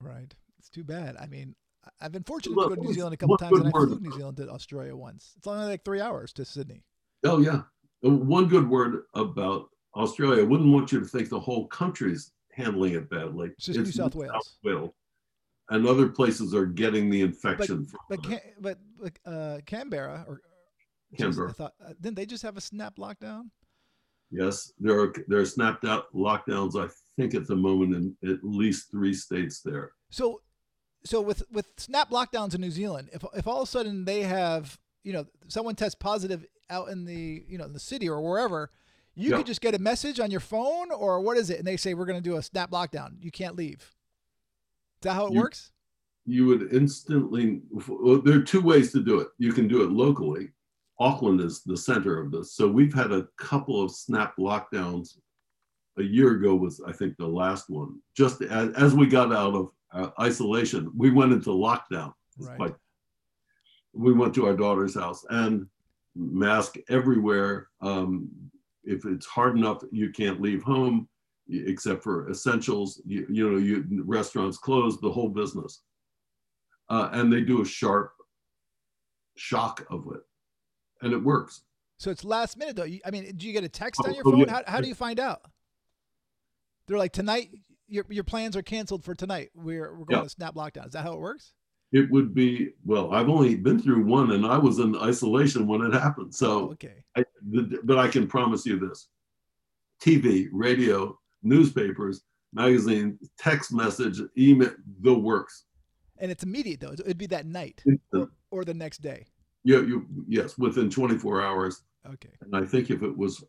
Right. 0.00 0.34
It's 0.58 0.70
too 0.70 0.82
bad. 0.82 1.14
I 1.20 1.26
mean, 1.26 1.54
I've 2.00 2.12
been 2.12 2.22
fortunate 2.22 2.54
to 2.54 2.68
go 2.70 2.74
to 2.74 2.80
New 2.80 2.94
Zealand 2.94 3.12
a 3.12 3.16
couple 3.18 3.36
times, 3.36 3.58
and 3.58 3.68
I 3.68 3.70
flew 3.70 3.92
is 3.92 4.00
New? 4.00 4.12
Zealand 4.12 4.38
to 4.38 4.48
Australia 4.48 4.96
once. 4.96 5.34
It's 5.36 5.46
only 5.46 5.66
like 5.66 5.84
three 5.84 6.00
hours 6.00 6.32
to 6.34 6.44
Sydney. 6.46 6.84
Oh 7.24 7.38
yeah. 7.38 7.62
Uh, 8.04 8.10
One 8.10 8.48
good 8.48 8.66
word 8.68 9.02
about 9.14 9.68
Australia. 9.94 10.42
I 10.42 10.46
wouldn't 10.46 10.72
want 10.72 10.90
you 10.90 11.00
to 11.00 11.06
think 11.06 11.28
the 11.28 11.38
whole 11.38 11.66
country's 11.68 12.32
handling 12.52 12.94
it 12.94 13.10
badly. 13.10 13.48
It's 13.58 13.66
just 13.66 13.78
New 13.78 13.84
South 13.86 14.14
Wales. 14.14 14.56
Wales. 14.64 14.92
And 15.68 15.86
other 15.86 16.08
places 16.08 16.54
are 16.54 16.66
getting 16.66 17.10
the 17.10 17.22
infection 17.22 17.86
from 17.86 17.98
But 18.08 18.22
can, 18.22 18.40
but 18.60 18.78
like 18.98 19.20
uh, 19.26 19.58
Canberra 19.66 20.24
or 20.28 20.40
Canberra. 21.18 21.50
I 21.50 21.52
thought 21.52 21.74
uh, 21.84 21.92
didn't 22.00 22.16
they 22.16 22.26
just 22.26 22.42
have 22.44 22.56
a 22.56 22.60
snap 22.60 22.96
lockdown? 22.96 23.50
Yes, 24.30 24.72
there 24.78 24.98
are 25.00 25.12
there 25.28 25.40
are 25.40 25.44
snapped 25.46 25.84
out 25.84 26.12
lockdowns. 26.14 26.76
I 26.80 26.88
think 27.16 27.34
at 27.34 27.46
the 27.46 27.56
moment 27.56 27.94
in 28.22 28.30
at 28.30 28.44
least 28.44 28.90
three 28.90 29.14
states 29.14 29.60
there. 29.64 29.92
So, 30.10 30.40
so 31.04 31.20
with 31.20 31.42
with 31.50 31.66
snap 31.76 32.10
lockdowns 32.10 32.54
in 32.54 32.60
New 32.60 32.70
Zealand, 32.70 33.08
if 33.12 33.24
if 33.34 33.46
all 33.46 33.62
of 33.62 33.68
a 33.68 33.70
sudden 33.70 34.04
they 34.04 34.22
have 34.22 34.78
you 35.02 35.12
know 35.12 35.26
someone 35.48 35.74
tests 35.74 35.96
positive 35.98 36.44
out 36.70 36.88
in 36.88 37.04
the 37.04 37.44
you 37.48 37.58
know 37.58 37.64
in 37.64 37.72
the 37.72 37.80
city 37.80 38.08
or 38.08 38.20
wherever, 38.20 38.70
you 39.16 39.30
Yeah. 39.30 39.38
could 39.38 39.46
just 39.46 39.60
get 39.60 39.74
a 39.74 39.78
message 39.80 40.20
on 40.20 40.30
your 40.30 40.40
phone 40.40 40.90
or 40.92 41.20
what 41.20 41.36
is 41.36 41.50
it? 41.50 41.58
And 41.58 41.66
they 41.66 41.76
say 41.76 41.94
we're 41.94 42.06
going 42.06 42.22
to 42.22 42.28
do 42.30 42.36
a 42.36 42.42
snap 42.42 42.70
lockdown. 42.70 43.16
You 43.20 43.30
can't 43.32 43.56
leave. 43.56 43.95
Is 44.96 45.00
that 45.02 45.14
how 45.14 45.26
it 45.26 45.32
You- 45.34 45.40
works? 45.40 45.72
You 46.28 46.46
would 46.46 46.72
instantly. 46.72 47.62
Well, 47.70 48.20
there 48.20 48.36
are 48.38 48.42
two 48.42 48.60
ways 48.60 48.90
to 48.92 49.00
do 49.02 49.20
it. 49.20 49.28
You 49.38 49.52
can 49.52 49.68
do 49.68 49.84
it 49.84 49.90
locally. 49.92 50.50
Auckland 50.98 51.40
is 51.40 51.62
the 51.62 51.76
center 51.76 52.18
of 52.18 52.32
this. 52.32 52.54
So 52.54 52.66
we've 52.68 52.92
had 52.94 53.12
a 53.12 53.28
couple 53.36 53.80
of 53.82 53.92
snap 53.92 54.36
lockdowns. 54.36 55.18
A 55.98 56.02
year 56.02 56.32
ago 56.32 56.54
was, 56.56 56.80
I 56.86 56.92
think, 56.92 57.16
the 57.16 57.26
last 57.28 57.70
one. 57.70 58.00
Just 58.16 58.42
as, 58.42 58.72
as 58.74 58.94
we 58.94 59.06
got 59.06 59.32
out 59.32 59.54
of 59.54 59.70
uh, 59.92 60.10
isolation, 60.20 60.90
we 60.96 61.10
went 61.10 61.32
into 61.32 61.50
lockdown. 61.50 62.12
Right. 62.38 62.58
like- 62.58 62.76
we 63.94 64.12
went 64.12 64.34
to 64.34 64.44
our 64.46 64.54
daughter's 64.56 64.94
house 64.94 65.24
and 65.30 65.66
mask 66.14 66.76
everywhere. 66.90 67.68
Um, 67.80 68.28
if 68.84 69.06
it's 69.06 69.24
hard 69.24 69.56
enough, 69.56 69.82
you 69.90 70.10
can't 70.10 70.40
leave 70.42 70.62
home 70.62 71.08
except 71.48 72.02
for 72.02 72.30
essentials. 72.30 73.00
You, 73.06 73.26
you 73.30 73.50
know, 73.50 73.58
you 73.58 73.84
restaurants 74.04 74.58
closed, 74.58 75.00
the 75.02 75.10
whole 75.10 75.28
business. 75.28 75.82
Uh, 76.88 77.08
and 77.12 77.32
they 77.32 77.40
do 77.40 77.62
a 77.62 77.64
sharp 77.64 78.12
shock 79.36 79.84
of 79.90 80.06
it, 80.14 80.20
and 81.02 81.12
it 81.12 81.22
works. 81.22 81.62
So 81.98 82.10
it's 82.10 82.24
last 82.24 82.56
minute 82.56 82.76
though. 82.76 82.86
I 83.04 83.10
mean, 83.10 83.34
do 83.36 83.46
you 83.46 83.52
get 83.52 83.64
a 83.64 83.68
text 83.68 84.00
Oh, 84.04 84.08
on 84.08 84.14
your 84.14 84.22
oh, 84.26 84.30
phone? 84.30 84.40
yeah. 84.40 84.50
How 84.50 84.62
how 84.66 84.80
do 84.80 84.88
you 84.88 84.94
find 84.94 85.18
out? 85.18 85.42
They're 86.86 86.98
like 86.98 87.12
tonight. 87.12 87.50
Your 87.88 88.04
your 88.08 88.24
plans 88.24 88.56
are 88.56 88.62
canceled 88.62 89.02
for 89.04 89.14
tonight. 89.14 89.50
We're 89.54 89.96
we're 89.96 90.04
going 90.04 90.18
Yeah. 90.20 90.22
to 90.24 90.28
snap 90.28 90.54
lockdown. 90.54 90.86
Is 90.86 90.92
that 90.92 91.02
how 91.02 91.14
it 91.14 91.20
works? 91.20 91.52
It 91.92 92.10
would 92.10 92.34
be 92.34 92.70
well. 92.84 93.12
I've 93.14 93.28
only 93.28 93.54
been 93.56 93.80
through 93.80 94.04
one, 94.04 94.32
and 94.32 94.44
I 94.46 94.58
was 94.58 94.78
in 94.80 94.96
isolation 94.96 95.66
when 95.66 95.82
it 95.82 95.92
happened. 95.92 96.28
Oh, 96.28 96.36
So, 96.36 96.70
okay. 96.72 97.04
I, 97.16 97.24
the, 97.50 97.78
but 97.84 97.98
I 97.98 98.08
can 98.08 98.26
promise 98.26 98.66
you 98.66 98.78
this: 98.78 99.08
TV, 100.02 100.48
radio, 100.52 101.18
newspapers, 101.46 102.22
magazine, 102.52 103.18
text 103.38 103.72
message, 103.72 104.20
email, 104.36 104.70
the 105.00 105.14
works. 105.14 105.64
And 106.18 106.30
it's 106.30 106.42
immediate 106.42 106.80
though. 106.80 106.92
It'd 106.92 107.18
be 107.18 107.26
that 107.26 107.46
night 107.46 107.82
or 108.50 108.64
the 108.64 108.74
next 108.74 109.02
day. 109.02 109.26
Yeah, 109.64 109.80
you 109.80 110.06
yes, 110.28 110.56
within 110.58 110.88
24 110.88 111.42
hours. 111.42 111.82
Okay. 112.06 112.30
And 112.40 112.54
I 112.56 112.64
think 112.64 112.90
if 112.90 113.02
it 113.02 113.16
was 113.16 113.44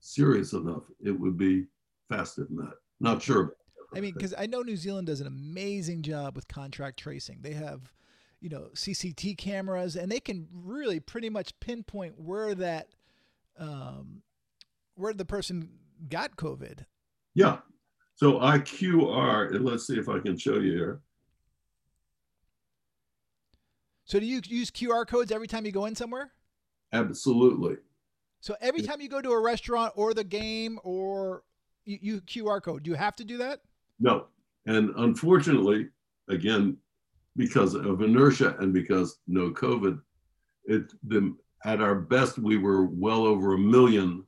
serious 0.00 0.52
enough, 0.52 0.82
it 1.04 1.12
would 1.12 1.38
be 1.38 1.66
faster 2.08 2.44
than 2.44 2.56
that. 2.56 2.74
Not 3.00 3.22
sure. 3.22 3.54
I 3.94 4.00
mean, 4.00 4.12
because 4.14 4.34
I 4.36 4.46
know 4.46 4.62
New 4.62 4.76
Zealand 4.76 5.06
does 5.06 5.20
an 5.20 5.26
amazing 5.26 6.02
job 6.02 6.36
with 6.36 6.46
contract 6.48 6.98
tracing. 6.98 7.38
They 7.40 7.54
have, 7.54 7.92
you 8.40 8.48
know, 8.48 8.68
CCT 8.74 9.36
cameras, 9.36 9.96
and 9.96 10.10
they 10.10 10.20
can 10.20 10.46
really 10.52 11.00
pretty 11.00 11.28
much 11.28 11.58
pinpoint 11.60 12.20
where 12.20 12.54
that, 12.54 12.88
um, 13.58 14.22
where 14.94 15.12
the 15.12 15.24
person 15.24 15.70
got 16.08 16.36
COVID. 16.36 16.84
Yeah. 17.40 17.58
So 18.16 18.34
IQR, 18.34 19.54
and 19.54 19.64
let's 19.64 19.86
see 19.86 19.98
if 19.98 20.08
I 20.08 20.18
can 20.18 20.36
show 20.36 20.56
you 20.56 20.72
here. 20.72 21.00
So 24.04 24.20
do 24.20 24.26
you 24.26 24.42
use 24.44 24.70
QR 24.70 25.06
codes 25.06 25.32
every 25.32 25.46
time 25.46 25.64
you 25.64 25.72
go 25.72 25.86
in 25.86 25.94
somewhere? 25.94 26.32
Absolutely. 26.92 27.76
So 28.40 28.56
every 28.60 28.82
time 28.82 29.00
you 29.00 29.08
go 29.08 29.22
to 29.22 29.30
a 29.30 29.40
restaurant 29.40 29.92
or 29.96 30.12
the 30.12 30.24
game 30.24 30.78
or 30.82 31.44
you, 31.84 31.98
you 32.02 32.20
QR 32.22 32.60
code, 32.62 32.82
do 32.82 32.90
you 32.90 32.96
have 32.96 33.16
to 33.16 33.24
do 33.24 33.38
that? 33.38 33.60
No. 34.00 34.26
And 34.66 34.90
unfortunately, 34.96 35.88
again, 36.28 36.76
because 37.36 37.74
of 37.74 38.02
inertia 38.02 38.56
and 38.58 38.72
because 38.72 39.18
no 39.28 39.50
COVID, 39.50 40.00
it 40.64 40.92
the 41.06 41.34
at 41.64 41.80
our 41.80 41.94
best 41.94 42.38
we 42.38 42.56
were 42.58 42.84
well 42.84 43.24
over 43.24 43.54
a 43.54 43.58
million, 43.58 44.24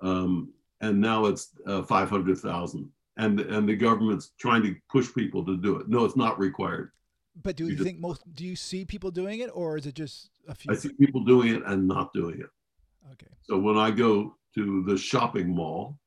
um, 0.00 0.52
and 0.82 1.00
now 1.00 1.24
it's 1.26 1.50
uh, 1.66 1.82
five 1.82 2.10
hundred 2.10 2.38
thousand. 2.38 2.90
And 3.16 3.40
and 3.40 3.68
the 3.68 3.76
government's 3.76 4.32
trying 4.38 4.62
to 4.64 4.74
push 4.90 5.12
people 5.14 5.44
to 5.46 5.56
do 5.56 5.76
it. 5.76 5.88
No, 5.88 6.04
it's 6.04 6.16
not 6.16 6.38
required. 6.38 6.90
But 7.42 7.56
do 7.56 7.64
You 7.64 7.70
you 7.70 7.76
just- 7.76 7.86
think 7.86 8.00
most? 8.00 8.22
Do 8.34 8.44
you 8.44 8.56
see 8.56 8.84
people 8.84 9.10
doing 9.10 9.40
it, 9.40 9.50
or 9.54 9.76
is 9.78 9.86
it 9.86 9.94
just 9.94 10.30
a 10.48 10.54
few? 10.54 10.72
I 10.72 10.76
see 10.76 10.90
people 10.92 11.24
doing 11.24 11.54
it 11.54 11.62
and 11.66 11.86
not 11.88 12.12
doing 12.12 12.40
it. 12.40 12.50
Okay. 13.12 13.26
So 13.42 13.58
when 13.58 13.76
I 13.78 13.90
go 13.90 14.36
to 14.54 14.82
the 14.84 14.96
shopping 14.98 15.54
mall, 15.54 15.98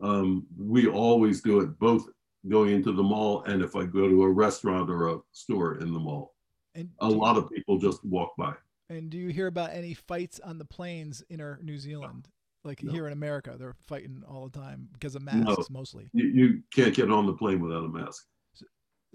um, 0.00 0.46
we 0.56 0.86
always 0.88 1.40
do 1.40 1.60
it 1.60 1.78
both 1.78 2.06
going 2.48 2.72
into 2.72 2.92
the 2.92 3.02
mall 3.02 3.42
and 3.44 3.62
if 3.62 3.74
I 3.76 3.84
go 3.84 4.08
to 4.08 4.22
a 4.24 4.30
restaurant 4.30 4.90
or 4.90 5.08
a 5.08 5.18
store 5.32 5.76
in 5.78 5.92
the 5.92 5.98
mall. 5.98 6.34
And 6.74 6.90
A 7.00 7.08
lot 7.08 7.36
of 7.36 7.48
people 7.50 7.78
just 7.78 8.04
walk 8.04 8.34
by. 8.36 8.54
And 8.90 9.08
do 9.08 9.16
you 9.16 9.28
hear 9.28 9.46
about 9.46 9.70
any 9.72 9.94
fights 9.94 10.40
on 10.40 10.58
the 10.58 10.64
planes 10.64 11.22
in 11.30 11.40
our 11.40 11.58
New 11.62 11.78
Zealand? 11.78 12.28
Like 12.64 12.82
No. 12.82 12.92
here 12.92 13.06
in 13.06 13.12
America, 13.12 13.56
they're 13.58 13.74
fighting 13.86 14.22
all 14.26 14.48
the 14.48 14.58
time 14.58 14.88
because 14.92 15.14
of 15.14 15.22
masks 15.22 15.68
mostly. 15.70 16.08
You, 16.14 16.26
you 16.28 16.62
can't 16.74 16.94
get 16.94 17.10
on 17.10 17.26
the 17.26 17.34
plane 17.34 17.60
without 17.60 17.84
a 17.84 17.88
mask. 17.88 18.24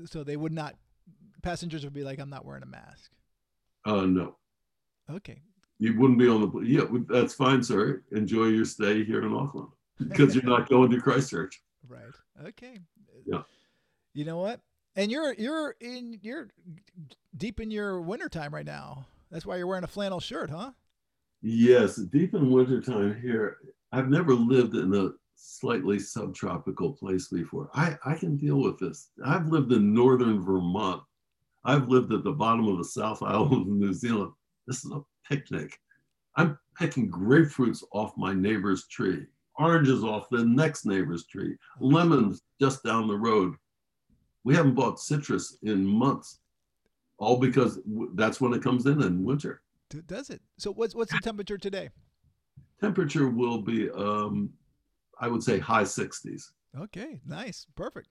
So 0.06 0.24
they 0.24 0.38
would 0.38 0.54
not. 0.54 0.76
Passengers 1.42 1.84
would 1.84 1.94
be 1.94 2.04
like, 2.04 2.20
"I'm 2.20 2.30
not 2.30 2.46
wearing 2.46 2.64
a 2.64 2.68
mask." 2.68 3.12
Uh, 3.86 4.06
no, 4.06 4.36
Okay. 5.10 5.42
you 5.80 5.98
wouldn't 6.00 6.20
be 6.20 6.28
on 6.28 6.42
the 6.42 6.48
plane. 6.48 6.66
Yeah, 6.68 6.86
that's 7.10 7.34
fine, 7.34 7.64
sir. 7.64 8.04
Enjoy 8.12 8.46
your 8.46 8.66
stay 8.66 9.04
here 9.04 9.26
in 9.26 9.34
Auckland 9.34 9.70
because 10.08 10.36
you're 10.36 10.44
not 10.44 10.70
going 10.70 10.92
to 10.92 11.02
Christchurch. 11.02 11.62
Right. 11.88 12.04
Okay. 12.46 12.80
Yeah. 13.26 13.42
You 14.14 14.26
know 14.26 14.38
what? 14.38 14.62
And 14.96 15.12
you're 15.12 15.34
you're 15.34 15.76
in 15.82 16.20
you're 16.22 16.50
deep 17.36 17.60
in 17.60 17.72
your 17.72 18.00
winter 18.02 18.30
time 18.30 18.54
right 18.54 18.66
now. 18.66 19.06
That's 19.32 19.46
why 19.46 19.58
you're 19.58 19.68
wearing 19.68 19.84
a 19.84 19.88
flannel 19.88 20.20
shirt, 20.20 20.50
huh? 20.50 20.72
Yes, 21.42 21.96
deep 21.96 22.34
in 22.34 22.52
wintertime 22.52 23.20
here. 23.22 23.58
I've 23.92 24.10
never 24.10 24.34
lived 24.34 24.76
in 24.76 24.94
a 24.94 25.12
slightly 25.36 25.98
subtropical 25.98 26.94
place 26.94 27.30
before. 27.30 27.70
I, 27.74 27.98
I 28.06 28.16
can 28.16 28.36
deal 28.36 28.58
with 28.58 28.78
this. 28.78 29.12
I've 29.26 29.48
lived 29.48 29.72
in 29.72 29.94
northern 29.94 30.44
Vermont. 30.44 31.02
I've 31.64 31.88
lived 31.88 32.12
at 32.12 32.26
the 32.26 32.32
bottom 32.32 32.68
of 32.68 32.78
the 32.78 32.84
South 32.84 33.24
Island 33.24 33.54
of 33.54 33.68
New 33.68 33.94
Zealand. 33.94 34.34
This 34.68 34.84
is 34.84 34.92
a 34.92 35.02
picnic. 35.28 35.80
I'm 36.36 36.58
picking 36.78 37.10
grapefruits 37.10 37.84
off 37.94 38.18
my 38.18 38.34
neighbor's 38.34 38.88
tree, 38.88 39.26
oranges 39.58 40.04
off 40.04 40.30
the 40.30 40.44
next 40.44 40.86
neighbor's 40.86 41.26
tree, 41.26 41.56
lemons 41.80 42.42
just 42.62 42.84
down 42.84 43.08
the 43.08 43.18
road. 43.18 43.56
We 44.44 44.56
haven't 44.56 44.76
bought 44.76 45.00
citrus 45.00 45.58
in 45.64 45.86
months, 45.86 46.40
all 47.18 47.38
because 47.38 47.80
that's 48.16 48.40
when 48.40 48.54
it 48.54 48.64
comes 48.64 48.86
in 48.86 49.02
in 49.02 49.24
winter. 49.24 49.62
Does 49.90 50.30
it? 50.30 50.42
So 50.58 50.72
what's 50.72 50.94
what's 50.96 51.12
the 51.12 51.20
temperature 51.20 51.58
today? 51.58 51.90
temperature 52.80 53.28
will 53.28 53.62
be 53.62 53.90
um 53.92 54.50
i 55.20 55.28
would 55.28 55.44
say 55.44 55.60
high 55.60 55.84
60s 55.84 56.44
Okay, 56.80 57.20
nice, 57.26 57.68
perfect. 57.76 58.08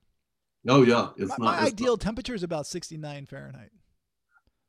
oh 0.69 0.83
yeah 0.83 1.09
it's 1.17 1.31
my 1.39 1.47
not 1.47 1.57
my 1.57 1.63
it's 1.63 1.73
ideal 1.73 1.97
temperature 1.97 2.35
is 2.35 2.43
about 2.43 2.67
69 2.67 3.25
Fahrenheit. 3.25 3.71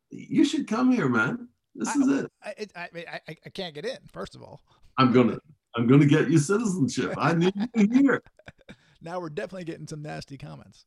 you 0.09 0.45
should 0.45 0.67
come 0.69 0.89
here 0.93 1.09
man 1.09 1.49
this 1.75 1.89
I- 1.89 1.99
is 1.99 2.07
it 2.07 2.31
I, 2.41 2.53
it, 2.57 2.71
I, 2.77 2.81
I, 2.95 3.19
I- 3.27 3.37
I 3.45 3.49
can't 3.49 3.75
get 3.75 3.85
in. 3.85 3.97
First 4.13 4.35
of 4.35 4.41
all, 4.41 4.61
i'm 4.97 5.11
gonna 5.11 5.37
i'm 5.75 5.85
gonna 5.85 6.05
get 6.05 6.29
you 6.29 6.37
citizenship 6.37 7.13
i 7.17 7.33
need 7.33 7.53
you 7.75 7.87
here 7.91 8.23
now 9.01 9.19
we're 9.19 9.29
definitely 9.29 9.65
getting 9.65 9.87
some 9.87 10.01
nasty 10.01 10.37
comments. 10.37 10.85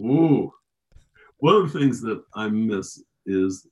Ooh. 0.00 0.50
one 1.38 1.54
of 1.56 1.70
the 1.70 1.78
things 1.78 2.00
that 2.00 2.22
i 2.34 2.48
miss 2.48 3.02
is 3.26 3.66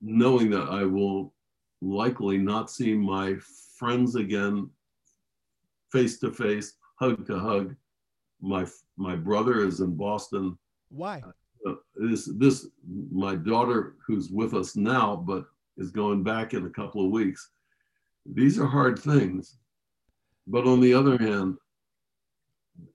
knowing 0.00 0.50
that 0.50 0.68
i 0.70 0.84
will 0.84 1.32
likely 1.80 2.38
not 2.38 2.70
see 2.70 2.94
my 2.94 3.34
friends 3.78 4.14
again 4.16 4.68
face 5.92 6.18
to 6.18 6.32
face 6.32 6.74
hug 6.96 7.26
to 7.26 7.38
hug 7.38 7.74
my 8.40 8.66
my 8.96 9.16
brother 9.16 9.64
is 9.64 9.80
in 9.80 9.94
boston 9.94 10.56
Why? 10.90 11.22
uh, 11.66 11.74
this 11.96 12.30
this 12.36 12.66
my 13.10 13.34
daughter 13.34 13.96
who's 14.06 14.30
with 14.30 14.54
us 14.54 14.76
now 14.76 15.16
but 15.16 15.44
is 15.76 15.90
going 15.90 16.22
back 16.22 16.54
in 16.54 16.66
a 16.66 16.70
couple 16.70 17.04
of 17.04 17.10
weeks 17.10 17.50
these 18.26 18.58
are 18.58 18.66
hard 18.66 18.98
things 18.98 19.56
but 20.46 20.66
on 20.66 20.80
the 20.80 20.92
other 20.92 21.16
hand 21.18 21.56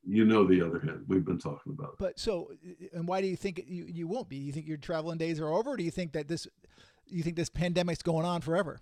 you 0.08 0.26
know 0.26 0.46
the 0.46 0.62
other 0.62 0.80
hand 0.80 1.04
we've 1.08 1.26
been 1.26 1.38
talking 1.38 1.74
about 1.74 1.94
it. 1.94 2.00
But 2.00 2.20
so, 2.20 2.52
and 2.94 3.08
why 3.08 3.22
do 3.22 3.28
you 3.28 3.36
think 3.36 3.63
you, 3.68 3.86
you 3.86 4.08
won't 4.08 4.30
be? 4.30 4.39
Do 4.39 4.46
you 4.46 4.52
think 4.52 4.68
your 4.68 4.78
traveling 4.78 5.18
days 5.18 5.39
are 5.39 5.50
over? 5.50 5.72
Or 5.72 5.78
do 5.78 5.84
you 5.84 5.91
think 5.91 6.13
that 6.13 6.28
this, 6.28 6.48
you 7.08 7.24
think 7.24 7.36
this 7.36 7.50
pandemic's 7.50 8.02
going 8.02 8.26
on 8.26 8.41
forever? 8.41 8.80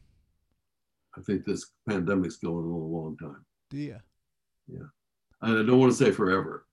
i 1.18 1.22
think 1.22 1.46
this 1.46 1.72
pandemic's 1.88 2.38
going 2.38 2.66
on 2.66 2.72
a 2.72 2.76
long 2.78 3.16
time 3.18 3.46
Do 3.70 3.78
you? 3.78 3.98
Yeah. 4.68 4.88
And 5.42 5.60
i 5.60 5.64
don't 5.64 5.80
want 5.80 5.92
to 5.92 5.98
say 5.98 6.12
forever 6.12 6.66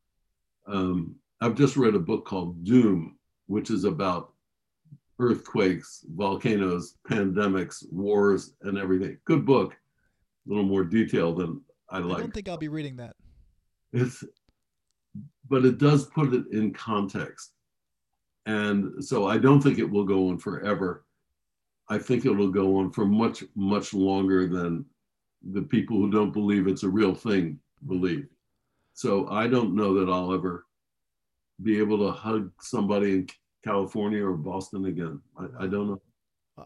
um, 0.67 1.15
i've 1.41 1.57
just 1.57 1.77
read 1.77 1.95
a 1.95 1.99
book 1.99 2.25
called 2.27 2.65
doom 2.65 3.19
which 3.49 3.71
is 3.71 3.85
about 3.85 4.33
earthquakes 5.19 6.05
volcanoes 6.15 6.95
pandemics 7.09 7.85
wars 7.93 8.55
and 8.63 8.79
everything 8.79 9.19
good 9.27 9.45
book 9.45 9.73
a 9.75 10.49
little 10.49 10.65
more 10.65 10.85
detailed 10.85 11.37
than 11.39 11.61
i 11.91 11.97
I 11.97 12.01
like 12.01 12.19
I 12.19 12.21
don't 12.21 12.33
think 12.33 12.49
I'll 12.49 12.57
be 12.57 12.69
reading 12.69 12.97
that. 12.97 13.17
it's 13.93 14.25
but 15.49 15.65
it 15.67 15.77
does 15.79 16.07
put 16.07 16.33
it 16.33 16.45
in 16.53 16.73
context 16.73 17.53
and 18.47 19.05
so 19.05 19.27
i 19.27 19.37
don't 19.37 19.61
think 19.61 19.79
it 19.79 19.91
will 19.91 20.05
go 20.05 20.29
on 20.29 20.39
forever 20.39 21.05
i 21.91 21.99
think 21.99 22.25
it 22.25 22.31
will 22.31 22.49
go 22.51 22.77
on 22.79 22.91
for 22.91 23.05
much 23.05 23.45
much 23.55 23.93
longer 23.93 24.47
than 24.47 24.85
the 25.53 25.63
people 25.63 25.97
who 25.97 26.11
don't 26.11 26.33
believe 26.33 26.67
it's 26.67 26.83
a 26.83 26.89
real 26.89 27.15
thing 27.15 27.59
believe. 27.87 28.27
So 28.95 29.29
i 29.29 29.47
don't 29.47 29.75
know 29.75 29.93
that 29.95 30.11
i'll 30.11 30.33
ever 30.33 30.67
be 31.63 31.79
able 31.79 31.99
to 31.99 32.11
hug 32.13 32.51
somebody 32.61 33.11
in 33.13 33.29
california 33.65 34.25
or 34.25 34.33
boston 34.37 34.87
again. 34.87 35.21
I, 35.39 35.65
I 35.65 35.67
don't 35.67 35.89
know. 35.89 36.01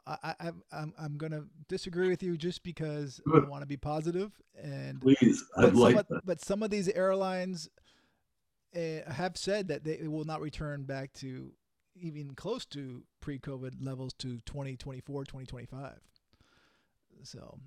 I, 0.06 0.16
I, 0.22 0.34
I'm- 0.40 0.62
I'm, 0.72 0.92
I'm 0.98 1.16
going 1.16 1.30
to 1.32 1.44
disagree 1.68 2.08
with 2.08 2.20
you 2.22 2.36
just 2.36 2.64
because 2.64 3.20
Good. 3.30 3.44
I 3.44 3.48
want 3.48 3.62
to 3.62 3.66
be 3.66 3.76
positive 3.76 4.32
and 4.60 5.00
please 5.00 5.44
but 5.56 5.64
i'd 5.66 5.70
some 5.72 5.80
like 5.80 5.96
of, 5.96 6.06
that. 6.08 6.26
but 6.26 6.40
some 6.40 6.62
of 6.64 6.70
these 6.70 6.88
airlines 6.88 7.68
uh, 8.76 9.08
have 9.10 9.36
said 9.36 9.68
that 9.68 9.84
they 9.84 10.08
will 10.08 10.24
not 10.24 10.40
return 10.40 10.82
back 10.82 11.12
to 11.14 11.52
even 11.96 12.34
close 12.34 12.64
to 12.66 13.02
pre-COVID 13.20 13.74
levels 13.84 14.12
to 14.14 14.38
2024, 14.46 15.24
2025. 15.24 15.92
So 17.22 17.58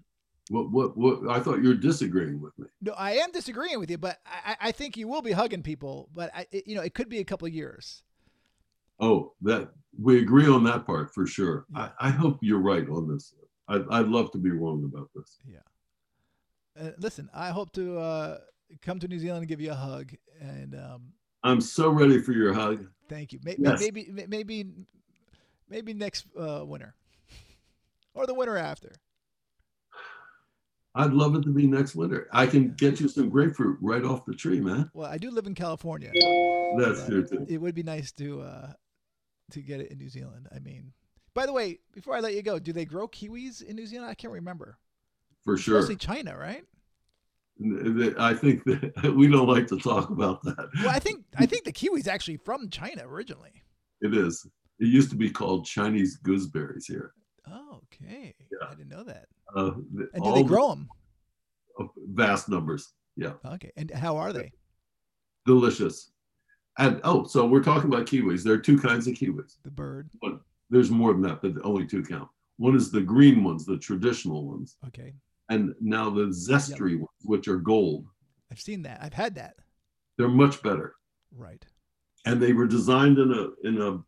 what, 0.50 0.72
what 0.72 0.96
what 0.98 1.30
i 1.30 1.42
thought 1.42 1.62
you 1.62 1.68
were 1.70 1.74
disagreeing 1.74 2.40
with 2.40 2.58
me 2.58 2.68
no, 2.82 2.94
I 2.94 3.14
am 3.16 3.32
disagreeing 3.34 3.80
with 3.80 3.90
you, 3.92 3.98
but 3.98 4.20
I, 4.26 4.52
I- 4.54 4.68
I 4.68 4.72
think 4.72 4.96
you 4.96 5.08
will 5.08 5.22
be 5.22 5.32
hugging 5.34 5.62
people. 5.64 6.10
But 6.14 6.32
I, 6.34 6.46
it, 6.52 6.68
you 6.68 6.76
know, 6.76 6.82
it 6.84 6.94
could 6.94 7.10
be 7.10 7.20
a 7.20 7.26
couple 7.26 7.48
of 7.48 7.54
years. 7.54 8.04
Oh, 9.00 9.34
that 9.42 9.70
we 10.02 10.20
agree 10.20 10.48
on 10.48 10.64
that 10.66 10.86
part 10.86 11.14
for 11.14 11.26
sure. 11.28 11.66
Yeah. 11.74 11.90
I, 12.00 12.08
I 12.08 12.10
hope 12.12 12.38
you're 12.42 12.60
right 12.60 12.88
on 12.90 13.08
this. 13.08 13.34
I'd, 13.68 13.84
I'd 13.90 14.08
love 14.08 14.32
to 14.32 14.38
be 14.38 14.52
wrong 14.52 14.84
about 14.86 15.10
this. 15.16 15.38
Yeah. 15.46 15.60
Uh, 16.80 16.92
listen, 17.00 17.30
I 17.34 17.50
hope 17.50 17.72
to 17.74 17.98
uh, 18.00 18.38
come 18.82 19.00
to 19.00 19.08
New 19.08 19.20
Zealand 19.20 19.40
and 19.42 19.48
give 19.50 19.60
you 19.62 19.72
a 19.72 19.76
hug, 19.76 20.14
and 20.40 20.76
um, 20.76 21.14
I'm 21.48 21.62
so 21.62 21.90
ready 21.90 22.22
for 22.22 22.34
your 22.34 22.54
hug. 22.54 22.86
thank 23.08 23.32
you. 23.32 23.40
May- 23.44 23.56
Yes. 23.58 23.80
Maybe, 23.80 24.08
maybe, 24.12 24.28
maybe, 24.28 24.66
maybe 25.70 25.94
next 25.94 26.26
uh, 26.38 26.64
winter, 26.66 26.94
or 28.14 28.26
the 28.28 28.34
winter 28.34 28.58
after. 28.58 28.92
I'd 30.96 31.14
love 31.14 31.36
it 31.36 31.44
to 31.44 31.50
be 31.50 31.68
next 31.68 31.96
winter. 31.96 32.28
I 32.34 32.48
can 32.48 32.74
get 32.74 33.00
you 33.00 33.08
some 33.08 33.30
grapefruit 33.30 33.78
right 33.82 34.04
off 34.04 34.26
the 34.26 34.34
tree, 34.34 34.60
man. 34.60 34.90
Well, 34.94 35.08
I 35.10 35.18
do 35.18 35.30
live 35.30 35.46
in 35.46 35.54
California. 35.56 36.12
That's 36.80 37.06
true 37.06 37.26
too. 37.26 37.46
It 37.48 37.60
would 37.60 37.76
be 37.76 37.84
nice 37.84 38.12
to 38.14 38.42
uh, 38.42 38.74
to 39.52 39.62
get 39.62 39.80
it 39.80 39.92
in 39.92 40.00
New 40.00 40.10
Zealand. 40.10 40.48
I 40.54 40.60
mean, 40.60 40.92
by 41.36 41.46
the 41.46 41.54
way, 41.54 41.80
before 41.94 42.16
I 42.16 42.20
let 42.20 42.34
you 42.34 42.42
go, 42.42 42.58
do 42.60 42.74
they 42.74 42.84
grow 42.86 43.08
kiwis 43.08 43.62
in 43.62 43.76
New 43.76 43.86
Zealand? 43.86 44.10
I 44.10 44.16
can't 44.16 44.34
remember. 44.34 44.78
For 45.46 45.56
sure. 45.56 45.76
Mostly 45.80 45.96
China, 45.98 46.36
right? 46.36 46.64
I 48.20 48.34
think 48.34 48.64
that 48.66 49.14
we 49.18 49.28
don't 49.28 49.48
like 49.48 49.68
to 49.68 49.78
talk 49.80 50.10
about 50.10 50.44
that. 50.44 50.70
Well, 50.82 50.90
I 50.90 51.00
think 51.00 51.24
I 51.38 51.46
think 51.46 51.64
the 51.64 51.72
kiwi's 51.72 52.08
actually 52.08 52.38
from 52.38 52.70
China 52.70 53.04
originally. 53.08 53.64
It 54.02 54.16
is. 54.16 54.46
It 54.80 54.88
used 54.88 55.10
to 55.10 55.16
be 55.16 55.30
called 55.30 55.66
Chinese 55.66 56.18
gooseberries 56.18 56.86
here. 56.86 57.14
Oh, 57.50 57.82
okay. 57.86 58.36
Yeah. 58.52 58.68
I 58.70 58.76
didn't 58.76 58.90
know 58.90 59.04
that. 59.04 59.26
Uh, 59.56 59.72
And 60.14 60.24
do 60.24 60.34
they 60.34 60.44
grow 60.44 60.70
them? 60.70 60.88
vast 62.14 62.50
numbers. 62.50 62.94
Yeah. 63.16 63.34
Okay. 63.46 63.72
And 63.78 63.90
how 63.92 64.18
are 64.18 64.34
they? 64.34 64.52
Delicious. 65.46 66.12
And 66.78 67.00
oh, 67.04 67.26
so 67.26 67.46
we're 67.48 67.64
talking 67.64 67.92
about 67.92 68.06
kiwis. 68.06 68.44
There 68.44 68.54
are 68.54 68.60
two 68.60 68.78
kinds 68.80 69.08
of 69.08 69.16
kiwis. 69.16 69.58
The 69.64 69.72
bird. 69.72 70.10
There's 70.70 70.92
more 70.92 71.14
than 71.14 71.22
that, 71.24 71.42
but 71.42 71.54
only 71.64 71.88
two 71.88 72.04
count. 72.04 72.28
One 72.58 72.76
is 72.76 72.92
the 72.92 73.02
green 73.02 73.44
ones, 73.44 73.66
the 73.66 73.78
traditional 73.78 74.46
ones, 74.48 74.78
Okay. 74.88 75.14
And 75.50 75.74
now 75.80 76.10
the 76.10 76.26
Zespri 76.28 76.98
ones, 76.98 77.10
which 77.24 77.48
are 77.48 77.58
gold. 77.58 78.06
I've 78.52 78.60
seen 78.60 78.82
that. 78.84 79.00
I've 79.02 79.14
had 79.14 79.36
that. 79.36 79.56
They're 80.18 80.28
much 80.28 80.62
better, 80.64 80.96
Right. 81.36 81.64
and 82.26 82.42
they 82.42 82.54
were 82.54 82.68
designed 82.68 83.18
in 83.20 83.32
a 83.32 83.68
in 83.68 83.82
a 83.82 84.00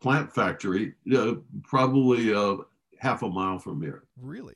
plant 0.00 0.32
factory, 0.34 0.94
uh, 1.14 1.34
probably 1.64 2.32
uh, 2.34 2.56
half 2.98 3.22
a 3.22 3.28
mile 3.28 3.58
from 3.58 3.82
here. 3.82 4.04
Really? 4.20 4.54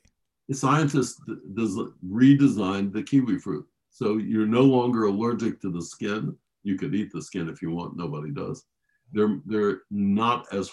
The 0.49 0.55
scientists 0.55 1.21
des- 1.55 1.91
redesigned 2.07 2.93
the 2.93 3.03
kiwi 3.03 3.37
fruit, 3.37 3.65
so 3.89 4.17
you're 4.17 4.45
no 4.47 4.61
longer 4.63 5.05
allergic 5.05 5.61
to 5.61 5.71
the 5.71 5.81
skin. 5.81 6.35
You 6.63 6.77
could 6.77 6.93
eat 6.95 7.11
the 7.11 7.21
skin 7.21 7.47
if 7.49 7.61
you 7.61 7.71
want. 7.71 7.95
Nobody 7.97 8.31
does. 8.31 8.65
They're 9.13 9.39
they're 9.45 9.81
not 9.91 10.51
as 10.53 10.69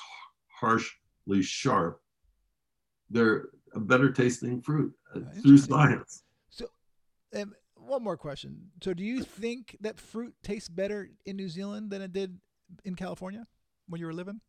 harshly 0.61 1.43
sharp. 1.43 2.01
They're 3.11 3.51
a 3.75 3.81
better 3.81 4.11
tasting 4.13 4.61
fruit 4.61 4.93
uh, 5.15 5.21
Ah, 5.27 5.41
through 5.43 5.59
science. 5.59 6.23
Um, 7.37 7.55
one 7.75 8.03
more 8.03 8.17
question. 8.17 8.57
So, 8.83 8.95
do 8.95 9.05
you 9.05 9.23
think 9.23 9.77
that 9.81 10.01
fruit 10.01 10.35
tastes 10.43 10.69
better 10.69 11.11
in 11.27 11.37
New 11.37 11.49
Zealand 11.51 11.91
than 11.91 12.01
it 12.03 12.13
did 12.13 12.39
in 12.85 12.95
California 12.95 13.47
when 13.89 14.01
you 14.01 14.07
were 14.07 14.15
living? 14.15 14.41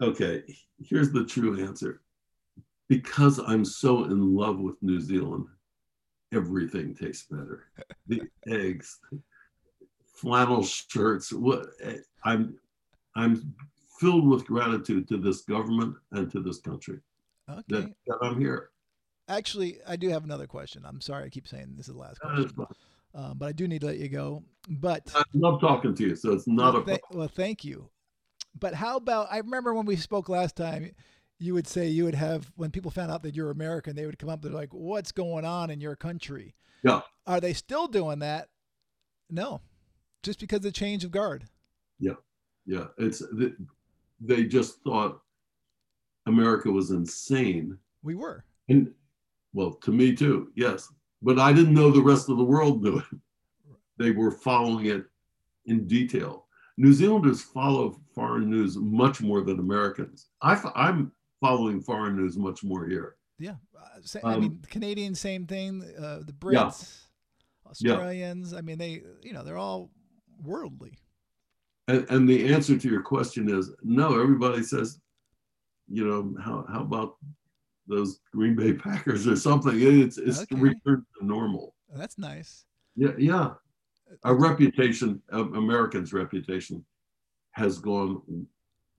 Okay, 0.00 0.42
here's 0.82 1.10
the 1.12 1.24
true 1.24 1.62
answer. 1.62 2.02
because 2.88 3.38
I'm 3.38 3.64
so 3.64 4.04
in 4.04 4.34
love 4.34 4.58
with 4.60 4.76
New 4.82 5.00
Zealand, 5.00 5.46
everything 6.32 6.94
tastes 6.94 7.26
better. 7.28 7.64
The 8.06 8.22
eggs, 8.48 8.98
flannel 10.14 10.62
shirts. 10.64 11.32
What 11.32 11.66
I'm 12.24 12.58
I'm 13.14 13.54
filled 14.00 14.26
with 14.28 14.46
gratitude 14.46 15.06
to 15.08 15.16
this 15.18 15.42
government 15.42 15.96
and 16.12 16.30
to 16.32 16.40
this 16.40 16.58
country 16.60 17.00
Okay. 17.50 17.82
that, 17.82 17.94
that 18.06 18.18
I'm 18.22 18.38
here. 18.40 18.70
Actually, 19.28 19.78
I 19.86 19.96
do 19.96 20.08
have 20.08 20.24
another 20.24 20.46
question. 20.46 20.82
I'm 20.84 21.00
sorry 21.00 21.24
I 21.24 21.28
keep 21.28 21.46
saying 21.46 21.74
this 21.76 21.88
is 21.88 21.94
the 21.94 22.00
last 22.00 22.20
question, 22.20 22.52
um, 23.14 23.34
but 23.38 23.46
I 23.46 23.52
do 23.52 23.68
need 23.68 23.80
to 23.82 23.86
let 23.88 23.98
you 23.98 24.08
go. 24.08 24.42
But 24.68 25.08
I 25.14 25.22
love 25.34 25.60
talking 25.60 25.94
to 25.94 26.02
you, 26.02 26.16
so 26.16 26.32
it's 26.32 26.46
not 26.48 26.74
a 26.74 26.78
well, 26.78 26.84
th- 26.84 27.00
well, 27.12 27.28
thank 27.28 27.64
you. 27.64 27.88
But 28.58 28.74
how 28.74 28.96
about 28.96 29.28
I 29.30 29.38
remember 29.38 29.72
when 29.72 29.86
we 29.86 29.94
spoke 29.96 30.28
last 30.28 30.56
time, 30.56 30.90
you 31.38 31.54
would 31.54 31.68
say 31.68 31.86
you 31.86 32.04
would 32.04 32.16
have 32.16 32.50
when 32.56 32.70
people 32.72 32.90
found 32.90 33.12
out 33.12 33.22
that 33.22 33.36
you're 33.36 33.50
American, 33.50 33.94
they 33.94 34.04
would 34.06 34.18
come 34.18 34.28
up. 34.28 34.42
They're 34.42 34.50
like, 34.50 34.74
"What's 34.74 35.12
going 35.12 35.44
on 35.44 35.70
in 35.70 35.80
your 35.80 35.94
country?" 35.94 36.54
Yeah. 36.82 37.02
Are 37.26 37.40
they 37.40 37.52
still 37.52 37.86
doing 37.86 38.18
that? 38.20 38.48
No, 39.30 39.60
just 40.24 40.40
because 40.40 40.56
of 40.56 40.62
the 40.64 40.72
change 40.72 41.04
of 41.04 41.12
guard. 41.12 41.44
yeah. 42.00 42.14
Yeah. 42.66 42.86
It's 42.98 43.22
th- 43.38 43.54
they 44.20 44.44
just 44.44 44.82
thought 44.82 45.20
America 46.30 46.70
was 46.70 46.90
insane, 46.90 47.76
We 48.02 48.14
were. 48.14 48.44
and 48.68 48.92
well, 49.52 49.72
to 49.84 49.90
me 49.92 50.14
too, 50.14 50.50
yes. 50.54 50.88
But 51.22 51.38
I 51.38 51.52
didn't 51.52 51.74
know 51.74 51.90
the 51.90 52.00
rest 52.02 52.28
of 52.30 52.38
the 52.38 52.44
world 52.44 52.82
knew 52.82 52.98
it. 52.98 53.04
They 53.98 54.10
were 54.12 54.30
following 54.30 54.86
it 54.86 55.04
in 55.66 55.86
detail. 55.86 56.46
New 56.78 56.92
Zealanders 56.94 57.42
follow 57.42 58.00
foreign 58.14 58.48
news 58.48 58.76
much 58.78 59.20
more 59.20 59.42
than 59.42 59.58
Americans. 59.58 60.28
I, 60.40 60.58
I'm 60.74 61.12
following 61.40 61.82
foreign 61.82 62.16
news 62.16 62.38
much 62.38 62.64
more 62.64 62.86
here. 62.86 63.16
Yeah. 63.38 63.56
Uh, 63.76 64.18
I 64.26 64.34
Um, 64.34 64.40
mean, 64.40 64.64
Canadians, 64.70 65.20
same 65.20 65.46
thing. 65.46 65.82
Uh, 65.98 66.20
the 66.24 66.34
Yeah. 66.50 66.64
Brits, 66.70 67.02
Australians. 67.66 68.54
I 68.54 68.62
mean, 68.62 68.78
they, 68.78 69.02
you 69.22 69.32
know, 69.34 69.44
they're 69.44 69.58
all 69.58 69.90
worldly. 70.42 70.96
And, 71.88 72.06
and 72.08 72.28
the 72.28 72.52
answer 72.54 72.78
to 72.78 72.88
your 72.88 73.02
question 73.02 73.50
is 73.50 73.70
no. 73.82 74.18
Everybody 74.20 74.62
says, 74.62 74.98
you 75.90 76.06
know, 76.06 76.34
how, 76.42 76.64
how 76.72 76.80
about 76.82 77.16
those 77.86 78.20
Green 78.32 78.54
Bay 78.54 78.72
Packers 78.72 79.26
or 79.26 79.36
something? 79.36 79.74
It's 79.80 80.16
it's 80.18 80.40
Okay. 80.42 80.56
returned 80.56 81.04
to 81.18 81.26
normal. 81.26 81.74
That's 81.94 82.16
nice. 82.18 82.64
Yeah, 82.96 83.12
yeah. 83.18 83.50
Our 84.24 84.34
reputation, 84.34 85.20
um, 85.32 85.54
Americans' 85.54 86.12
reputation, 86.12 86.84
has 87.52 87.78
gone 87.78 88.22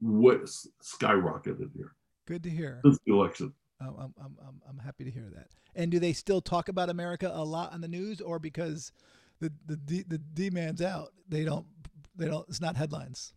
way, 0.01 0.38
skyrocketed 0.84 1.69
here 1.75 1.95
Good 2.27 2.43
to 2.43 2.49
hear. 2.49 2.82
since 2.84 2.99
the 3.06 3.13
election. 3.13 3.54
I'm, 3.80 3.95
I'm, 3.97 4.13
I'm, 4.21 4.38
I'm- 4.43 4.62
I'm 4.69 4.77
happy 4.77 5.04
to 5.06 5.12
hear 5.12 5.30
that. 5.36 5.47
And 5.75 5.89
do 5.91 5.99
they 5.99 6.13
still 6.13 6.41
talk 6.41 6.69
about 6.69 6.89
America 6.89 7.32
a 7.34 7.43
lot 7.43 7.73
on 7.73 7.82
the 7.82 7.88
news, 7.88 8.19
or 8.21 8.39
because 8.39 8.91
the 9.39 9.51
the 9.65 9.77
D, 9.77 10.04
the 10.08 10.17
D 10.17 10.49
man's 10.49 10.82
out, 10.82 11.13
they 11.30 11.43
don't 11.45 11.65
they 12.15 12.25
don't 12.27 12.47
it's 12.49 12.62
not 12.62 12.75
headlines. 12.75 13.34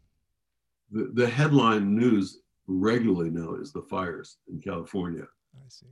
The, 0.90 1.10
the 1.14 1.26
headline 1.28 1.94
news 1.96 2.40
regularly 2.66 3.30
now 3.30 3.54
is 3.54 3.72
the 3.72 3.82
fires 3.82 4.38
in 4.48 4.60
California, 4.60 5.24
I 5.56 5.68
see. 5.68 5.86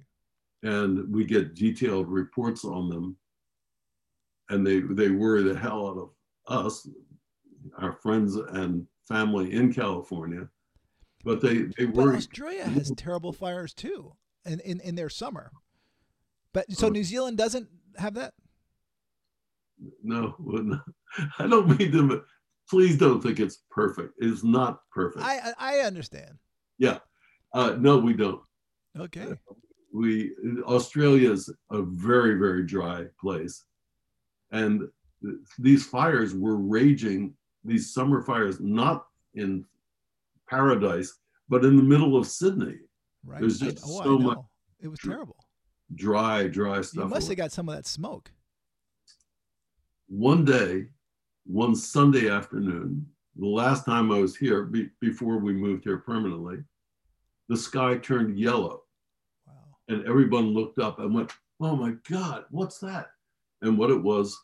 and 0.63 1.13
we 1.15 1.25
get 1.25 1.55
detailed 1.55 2.09
reports 2.09 2.65
on 2.65 2.89
them, 2.89 3.17
and 4.49 4.67
they 4.67 4.81
they 4.81 5.11
worry 5.11 5.43
the 5.43 5.59
hell 5.59 5.87
out 5.89 5.99
of 5.99 6.11
us, 6.67 6.89
our 7.79 7.93
friends 7.93 8.37
and 8.37 8.87
family 9.07 9.53
in 9.53 9.73
California, 9.73 10.49
but 11.25 11.41
they 11.41 11.63
they 11.77 11.85
But 11.87 11.95
worry. 11.95 12.17
Australia 12.17 12.65
has 12.65 12.91
terrible 12.97 13.33
fires 13.33 13.75
too, 13.75 14.13
in, 14.45 14.61
in 14.61 14.81
in 14.81 14.95
their 14.95 15.11
summer. 15.11 15.51
But 16.53 16.71
so 16.73 16.87
Oh. 16.89 16.91
New 16.91 17.05
Zealand 17.05 17.39
doesn't 17.39 17.69
have 17.97 18.15
that. 18.15 18.35
No. 20.03 20.35
I 21.39 21.47
don't 21.47 21.79
mean 21.79 21.93
to. 21.93 22.23
Please 22.71 22.97
don't 22.97 23.21
think 23.23 23.41
it's 23.41 23.63
perfect. 23.71 24.15
It's 24.19 24.45
not 24.45 24.81
perfect. 24.91 25.25
I 25.25 25.53
I 25.59 25.81
I 25.81 25.81
understand. 26.89 27.01
Uh, 27.55 27.77
no, 27.79 27.99
we 27.99 28.15
don't. 28.15 28.41
Okay. 28.99 29.35
We 29.93 30.33
Australia 30.65 31.31
is 31.31 31.53
a 31.71 31.83
very 31.83 32.35
very 32.39 32.65
dry 32.65 33.05
place, 33.21 33.65
and 34.51 34.89
these 35.59 35.85
fires 35.85 36.35
were 36.35 36.57
raging. 36.57 37.35
These 37.65 37.93
summer 37.93 38.23
fires, 38.23 38.59
not 38.59 39.07
in 39.35 39.65
paradise, 40.49 41.19
but 41.49 41.65
in 41.65 41.77
the 41.77 41.83
middle 41.83 42.17
of 42.17 42.27
Sydney. 42.27 42.79
Right. 43.25 43.41
There's 43.41 43.61
just 43.61 43.85
oh, 43.87 44.03
so 44.03 44.19
much. 44.19 44.39
It 44.81 44.89
was 44.89 44.99
terrible. 44.99 45.37
Dry, 45.95 46.49
dry 46.49 46.79
You 46.79 46.83
stuff. 46.83 47.11
must 47.11 47.29
have 47.29 47.37
got 47.37 47.53
some 47.53 47.69
of 47.69 47.75
that 47.77 47.87
smoke. 47.87 48.33
one 50.09 50.45
day, 50.45 50.87
one 51.45 51.75
Sunday 51.77 52.29
afternoon, 52.31 53.07
the 53.37 53.47
last 53.47 53.85
time 53.85 54.11
I 54.11 54.19
was 54.19 54.37
here, 54.37 54.65
be, 54.65 54.89
before 55.01 55.39
we 55.39 55.53
moved 55.53 55.85
here 55.85 55.99
permanently, 55.99 56.59
the 57.53 57.59
sky 57.59 57.99
turned 57.99 58.39
yellow 58.39 58.83
Wow. 59.47 59.53
and 59.89 60.07
everyone 60.09 60.55
looked 60.55 60.79
up 60.79 60.99
and 61.01 61.15
went, 61.15 61.31
Oh 61.61 61.77
my 61.77 61.93
God, 62.09 62.47
what's 62.51 62.79
that? 62.79 63.11
And 63.61 63.77
what 63.77 63.91
it 63.91 64.03
was, 64.03 64.37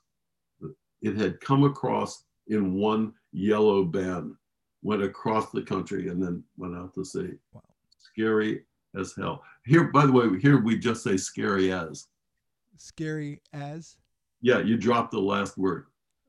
it 1.01 1.17
had 1.17 1.41
come 1.41 1.65
across 1.65 2.25
in 2.49 2.75
one 2.75 3.15
yellow 3.33 3.83
band, 3.83 4.35
went 4.83 5.03
across 5.03 5.51
the 5.51 5.63
country 5.63 6.09
and 6.09 6.23
then 6.23 6.45
went 6.59 6.77
out 6.77 6.95
to 6.95 7.05
sea. 7.05 7.31
Wow. 7.55 7.63
Scary 7.99 8.65
as 8.95 9.15
hell. 9.17 9.43
Here, 9.65 9.85
by 9.85 10.05
the 10.05 10.13
way, 10.13 10.39
here 10.39 10.61
we 10.61 10.79
just 10.79 11.03
say 11.03 11.17
scary 11.17 11.73
as. 11.73 12.09
Scary 12.77 13.41
as. 13.55 13.97
Yeah, 14.43 14.59
you 14.61 14.77
dropped 14.77 15.13
the 15.13 15.19
last 15.19 15.57
word. 15.57 15.87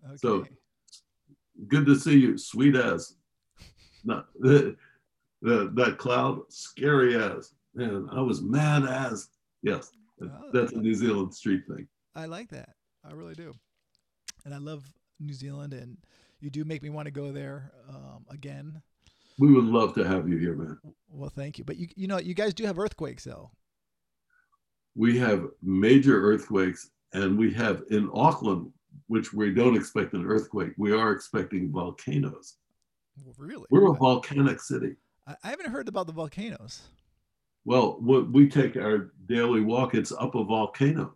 Okay. 0.08 0.16
So- 0.18 0.46
good 1.68 1.86
to 1.88 1.96
see 2.00 2.18
you, 2.18 2.38
sweet 2.38 2.78
as. 2.78 3.16
No, 4.06 4.24
the, 5.42 5.72
the, 5.74 5.86
that 5.86 5.98
cloud, 5.98 6.42
scary 6.50 7.16
as. 7.16 7.54
Man, 7.76 8.08
I 8.12 8.22
was 8.22 8.42
mad 8.42 8.84
as. 8.86 9.30
Yes, 9.62 9.92
Oh, 10.22 10.50
that's 10.54 10.74
a 10.74 10.78
New 10.80 10.94
Zealand 10.94 11.34
street 11.34 11.64
thing. 11.68 11.88
I 12.16 12.26
like 12.26 12.50
that. 12.50 12.70
I 13.08 13.14
really 13.14 13.36
do. 13.36 13.54
And 14.46 14.54
I 14.54 14.58
love 14.58 14.84
New 15.20 15.34
Zealand, 15.34 15.74
and 15.74 15.98
you 16.40 16.50
do 16.50 16.66
make 16.66 16.84
me 16.84 16.90
want 16.90 17.06
to 17.06 17.12
go 17.12 17.32
there 17.32 17.72
um, 17.90 18.26
again. 18.30 18.82
We 19.38 19.54
would 19.54 19.66
love 19.66 19.94
to 19.96 20.04
have 20.04 20.28
you 20.28 20.38
here, 20.38 20.56
man. 20.56 20.78
Well, 21.10 21.30
thank 21.30 21.58
you. 21.58 21.64
But 21.64 21.78
you, 21.78 21.88
you 21.96 22.08
know, 22.08 22.20
you 22.20 22.34
guys 22.34 22.54
do 22.54 22.66
have 22.66 22.78
earthquakes, 22.78 23.24
though. 23.24 23.52
We 24.96 25.18
have 25.20 25.46
major 25.62 26.22
earthquakes, 26.22 26.90
and 27.14 27.38
we 27.38 27.54
have 27.54 27.84
in 27.90 28.10
Auckland, 28.14 28.72
which 29.08 29.34
we 29.34 29.54
don't 29.54 29.76
expect 29.78 30.14
an 30.14 30.26
earthquake, 30.26 30.72
we 30.78 30.92
are 30.92 31.12
expecting 31.12 31.72
volcanoes. 31.72 32.56
Really? 33.38 33.66
We're 33.70 33.92
a 33.92 33.96
volcanic 33.96 34.62
city. 34.62 34.96
I, 35.44 35.50
haven't 35.50 35.72
heard 35.72 35.88
about 35.88 36.08
the 36.08 36.14
volcanoes. 36.14 36.82
Well, 37.66 38.00
we 38.02 38.48
take 38.48 38.78
our 38.78 39.12
daily 39.28 39.62
walk, 39.62 39.94
it's 39.94 40.12
up 40.12 40.36
a 40.36 40.44
volcano, 40.44 41.16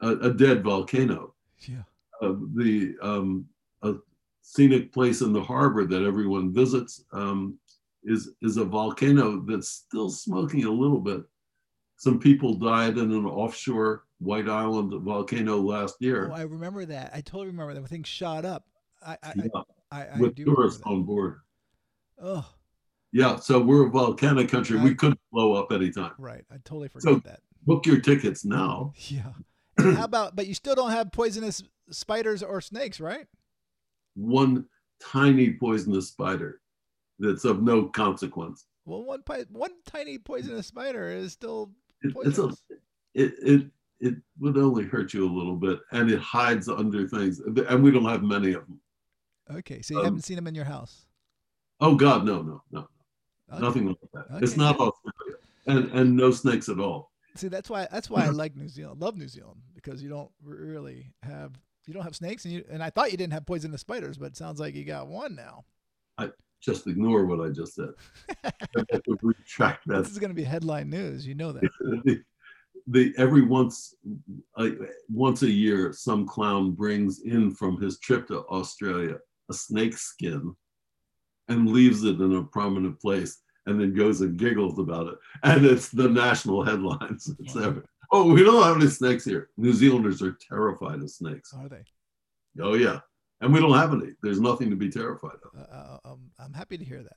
a, 0.00 0.10
a 0.16 0.34
dead 0.34 0.62
volcano. 0.62 1.34
Yeah. 1.60 1.82
uh, 2.20 2.34
the 2.54 2.96
um, 3.00 3.46
a 3.82 3.94
scenic 4.42 4.92
place 4.92 5.20
in 5.22 5.32
the 5.32 5.42
harbor 5.42 5.84
that 5.86 6.02
everyone 6.02 6.52
visits 6.52 7.04
um, 7.12 7.58
is 8.04 8.30
is 8.42 8.56
a 8.56 8.64
volcano 8.64 9.40
that's 9.40 9.68
still 9.68 10.10
smoking 10.10 10.64
a 10.64 10.70
little 10.70 11.00
bit. 11.00 11.22
Some 11.96 12.18
people 12.18 12.54
died 12.54 12.98
in 12.98 13.10
an 13.12 13.24
offshore 13.24 14.04
White 14.18 14.48
Island 14.48 14.92
volcano 15.02 15.56
last 15.58 15.96
year 16.00 16.30
Oh, 16.30 16.34
I 16.34 16.42
remember 16.42 16.84
that. 16.86 17.12
I 17.14 17.20
totally 17.20 17.46
remember 17.46 17.74
that 17.74 17.80
when 17.80 17.88
things 17.88 18.08
shot 18.08 18.44
up. 18.44 18.64
I, 19.04 19.16
I, 19.22 19.32
yeah, 19.36 19.44
I, 19.90 19.96
I, 19.96 20.06
I 20.16 20.20
with 20.20 20.36
tourists 20.36 20.82
on 20.84 21.04
board. 21.04 21.40
Oh, 22.20 22.46
Yeah, 23.12 23.36
so 23.36 23.60
we're 23.60 23.86
a 23.86 23.90
volcanic 23.90 24.48
country. 24.48 24.78
We 24.78 24.94
could 24.94 25.16
blow 25.32 25.54
up 25.54 25.72
anytime. 25.72 26.12
right. 26.18 26.44
I 26.50 26.56
totally 26.64 26.88
forgot 26.88 27.02
So- 27.14 27.20
that. 27.28 27.40
Book 27.64 27.84
your 27.86 28.00
tickets 28.00 28.44
now. 28.44 28.92
Yeah. 29.08 29.32
And 29.78 29.96
how 29.98 30.04
about? 30.04 30.34
But 30.36 30.46
you 30.46 30.54
still 30.54 30.74
don't 30.74 30.90
have 30.92 31.12
poisonous 31.12 31.62
spiders 31.90 32.42
or 32.42 32.60
snakes, 32.62 32.98
right? 32.98 33.26
One 34.14 34.64
tiny 35.00 35.52
poisonous 35.52 36.08
spider 36.08 36.60
that's 37.18 37.44
of 37.44 37.62
no 37.62 37.84
consequence. 37.84 38.64
Well, 38.86 39.04
one 39.04 39.22
one 39.50 39.72
tiny 39.84 40.16
poisonous 40.18 40.66
spider 40.66 41.10
is 41.10 41.32
still 41.32 41.72
It, 42.02 42.14
it's 42.24 42.38
a 42.38 42.48
it, 43.14 43.34
it 43.42 43.66
it 44.00 44.14
would 44.38 44.56
only 44.56 44.84
hurt 44.84 45.12
you 45.12 45.28
a 45.28 45.32
little 45.36 45.56
bit 45.56 45.78
and 45.92 46.10
it 46.10 46.20
hides 46.20 46.68
under 46.68 47.06
things 47.08 47.40
and 47.40 47.82
we 47.82 47.90
don't 47.90 48.04
have 48.04 48.22
many 48.22 48.52
of 48.52 48.66
them 48.66 48.80
Okay, 49.50 49.80
so 49.82 49.94
you 49.94 50.00
um, 50.00 50.04
haven't 50.06 50.22
seen 50.24 50.36
them 50.36 50.46
in 50.46 50.54
your 50.54 50.64
house. 50.66 51.06
oh 51.80 51.94
god 51.96 52.24
no 52.24 52.42
no 52.42 52.62
no 52.70 52.88
Okay. 53.52 53.62
nothing 53.62 53.86
like 53.86 53.96
that 54.12 54.42
it's 54.42 54.56
not 54.56 54.78
australia 54.80 55.36
and 55.66 55.90
and 55.92 56.16
no 56.16 56.30
snakes 56.30 56.68
at 56.68 56.80
all 56.80 57.12
See, 57.36 57.48
that's 57.48 57.68
why 57.68 57.86
that's 57.90 58.08
why 58.08 58.24
I 58.24 58.28
like 58.30 58.56
New 58.56 58.68
Zealand. 58.68 59.00
Love 59.00 59.16
New 59.16 59.28
Zealand 59.28 59.60
because 59.74 60.02
you 60.02 60.08
don't 60.08 60.30
really 60.42 61.12
have 61.22 61.52
you 61.86 61.94
don't 61.94 62.02
have 62.02 62.16
snakes 62.16 62.44
and 62.44 62.54
you 62.54 62.64
and 62.70 62.82
I 62.82 62.90
thought 62.90 63.12
you 63.12 63.18
didn't 63.18 63.34
have 63.34 63.46
poisonous 63.46 63.80
spiders, 63.80 64.18
but 64.18 64.26
it 64.26 64.36
sounds 64.36 64.58
like 64.58 64.74
you 64.74 64.84
got 64.84 65.08
one 65.08 65.34
now. 65.34 65.64
I 66.18 66.30
just 66.60 66.86
ignore 66.86 67.26
what 67.26 67.46
I 67.46 67.52
just 67.52 67.74
said. 67.74 67.90
I 68.44 68.52
retract 69.22 69.82
that. 69.86 70.02
This 70.02 70.12
is 70.12 70.18
going 70.18 70.30
to 70.30 70.34
be 70.34 70.44
headline 70.44 70.88
news. 70.88 71.26
You 71.26 71.34
know 71.34 71.52
that. 71.52 71.62
the, 72.04 72.22
the 72.88 73.14
every 73.18 73.42
once 73.42 73.94
uh, 74.56 74.70
once 75.10 75.42
a 75.42 75.50
year, 75.50 75.92
some 75.92 76.26
clown 76.26 76.72
brings 76.72 77.20
in 77.20 77.54
from 77.54 77.80
his 77.80 77.98
trip 77.98 78.26
to 78.28 78.40
Australia 78.46 79.18
a 79.50 79.54
snake 79.54 79.96
skin 79.96 80.56
and 81.48 81.70
leaves 81.70 82.04
it 82.04 82.20
in 82.20 82.34
a 82.36 82.42
prominent 82.42 83.00
place 83.00 83.40
and 83.66 83.80
then 83.80 83.94
goes 83.94 84.20
and 84.20 84.36
giggles 84.38 84.78
about 84.78 85.08
it. 85.08 85.14
And 85.42 85.64
it's 85.64 85.88
the 85.88 86.08
national 86.08 86.64
headlines. 86.64 87.30
It's 87.40 87.54
Wow. 87.54 87.62
ever, 87.62 87.84
oh, 88.12 88.32
we 88.32 88.42
don't 88.44 88.62
have 88.62 88.76
any 88.76 88.88
snakes 88.88 89.24
here. 89.24 89.50
New 89.56 89.72
Zealanders 89.72 90.22
are 90.22 90.36
terrified 90.48 91.00
of 91.00 91.10
snakes. 91.10 91.52
Are 91.54 91.68
they? 91.68 91.84
Oh, 92.60 92.74
yeah. 92.74 93.00
And 93.40 93.52
we 93.52 93.60
don't 93.60 93.74
have 93.74 93.92
any. 93.92 94.12
There's 94.22 94.40
nothing 94.40 94.70
to 94.70 94.76
be 94.76 94.88
terrified 94.88 95.36
of. 95.44 95.60
Uh, 95.60 95.74
uh, 95.74 96.12
um, 96.12 96.30
I'm 96.38 96.54
happy 96.54 96.78
to 96.78 96.84
hear 96.84 97.02
that. 97.02 97.16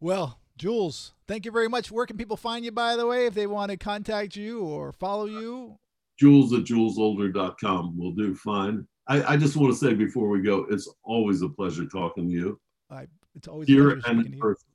Well, 0.00 0.40
Jules, 0.58 1.12
thank 1.28 1.44
you 1.44 1.52
very 1.52 1.68
much. 1.68 1.90
Where 1.92 2.06
can 2.06 2.16
people 2.16 2.36
find 2.36 2.64
you, 2.64 2.72
by 2.72 2.96
the 2.96 3.06
way, 3.06 3.26
if 3.26 3.34
they 3.34 3.46
want 3.46 3.70
to 3.70 3.76
contact 3.76 4.36
you 4.36 4.60
or 4.64 4.92
follow 4.92 5.26
you? 5.26 5.78
Jules 6.18 6.52
at 6.54 6.64
julesolder.com 6.64 7.96
will 7.98 8.12
do 8.12 8.34
fine. 8.34 8.86
I, 9.06 9.34
I 9.34 9.36
just 9.36 9.56
want 9.56 9.72
to 9.72 9.78
say 9.78 9.94
before 9.94 10.28
we 10.28 10.40
go, 10.42 10.66
it's 10.70 10.88
always 11.04 11.42
a 11.42 11.48
pleasure 11.48 11.86
talking 11.86 12.26
to 12.28 12.32
you 12.34 12.60
I, 12.90 13.06
it's 13.34 13.48
always 13.48 13.68
here 13.68 13.90
and 14.06 14.26
in 14.26 14.38
person. 14.38 14.68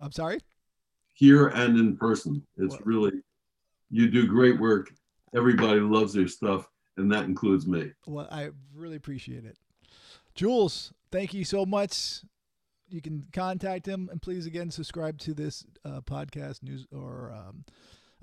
I'm 0.00 0.12
sorry. 0.12 0.40
Here 1.14 1.48
and 1.48 1.78
in 1.78 1.96
person. 1.96 2.46
It's 2.56 2.72
Well- 2.74 2.82
really, 2.84 3.12
you 3.90 4.10
do 4.10 4.26
great 4.26 4.58
work. 4.58 4.92
Everybody 5.34 5.80
loves 5.80 6.14
your 6.16 6.28
stuff, 6.28 6.68
and 6.96 7.10
that 7.12 7.24
includes 7.24 7.66
me. 7.66 7.92
Well, 8.06 8.28
I 8.30 8.50
really 8.74 8.96
appreciate 8.96 9.44
it. 9.44 9.56
Jules, 10.34 10.92
thank 11.12 11.34
you 11.34 11.44
so 11.44 11.64
much. 11.66 12.22
You 12.88 13.00
can 13.00 13.26
contact 13.32 13.86
him, 13.86 14.08
and 14.10 14.20
please 14.20 14.46
again 14.46 14.70
subscribe 14.70 15.18
to 15.18 15.34
this 15.34 15.64
uh, 15.84 16.00
podcast 16.00 16.62
news 16.62 16.86
or 16.90 17.32
um, 17.32 17.64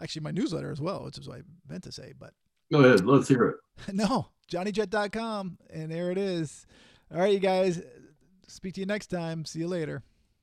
actually 0.02 0.24
my 0.24 0.32
newsletter 0.32 0.72
as 0.72 0.82
well, 0.82 1.06
which 1.06 1.18
is 1.18 1.28
what 1.28 1.38
I 1.38 1.42
meant 1.70 1.84
to 1.84 1.92
say, 1.92 2.14
but 2.18 2.34
Go 2.70 2.80
ahead, 2.84 3.06
let's 3.06 3.30
hear 3.30 3.46
it. 3.46 3.56
no, 3.94 4.28
johnnyjet.com, 4.52 5.58
and 5.70 5.90
there 5.90 6.12
it 6.12 6.18
is. 6.18 6.66
All 7.14 7.20
right, 7.22 7.32
you 7.32 7.40
guys. 7.40 7.82
Speak 8.48 8.76
to 8.76 8.80
you 8.80 8.86
next 8.86 9.08
time. 9.08 9.46
See 9.46 9.60
you 9.60 9.68
later. 9.68 10.04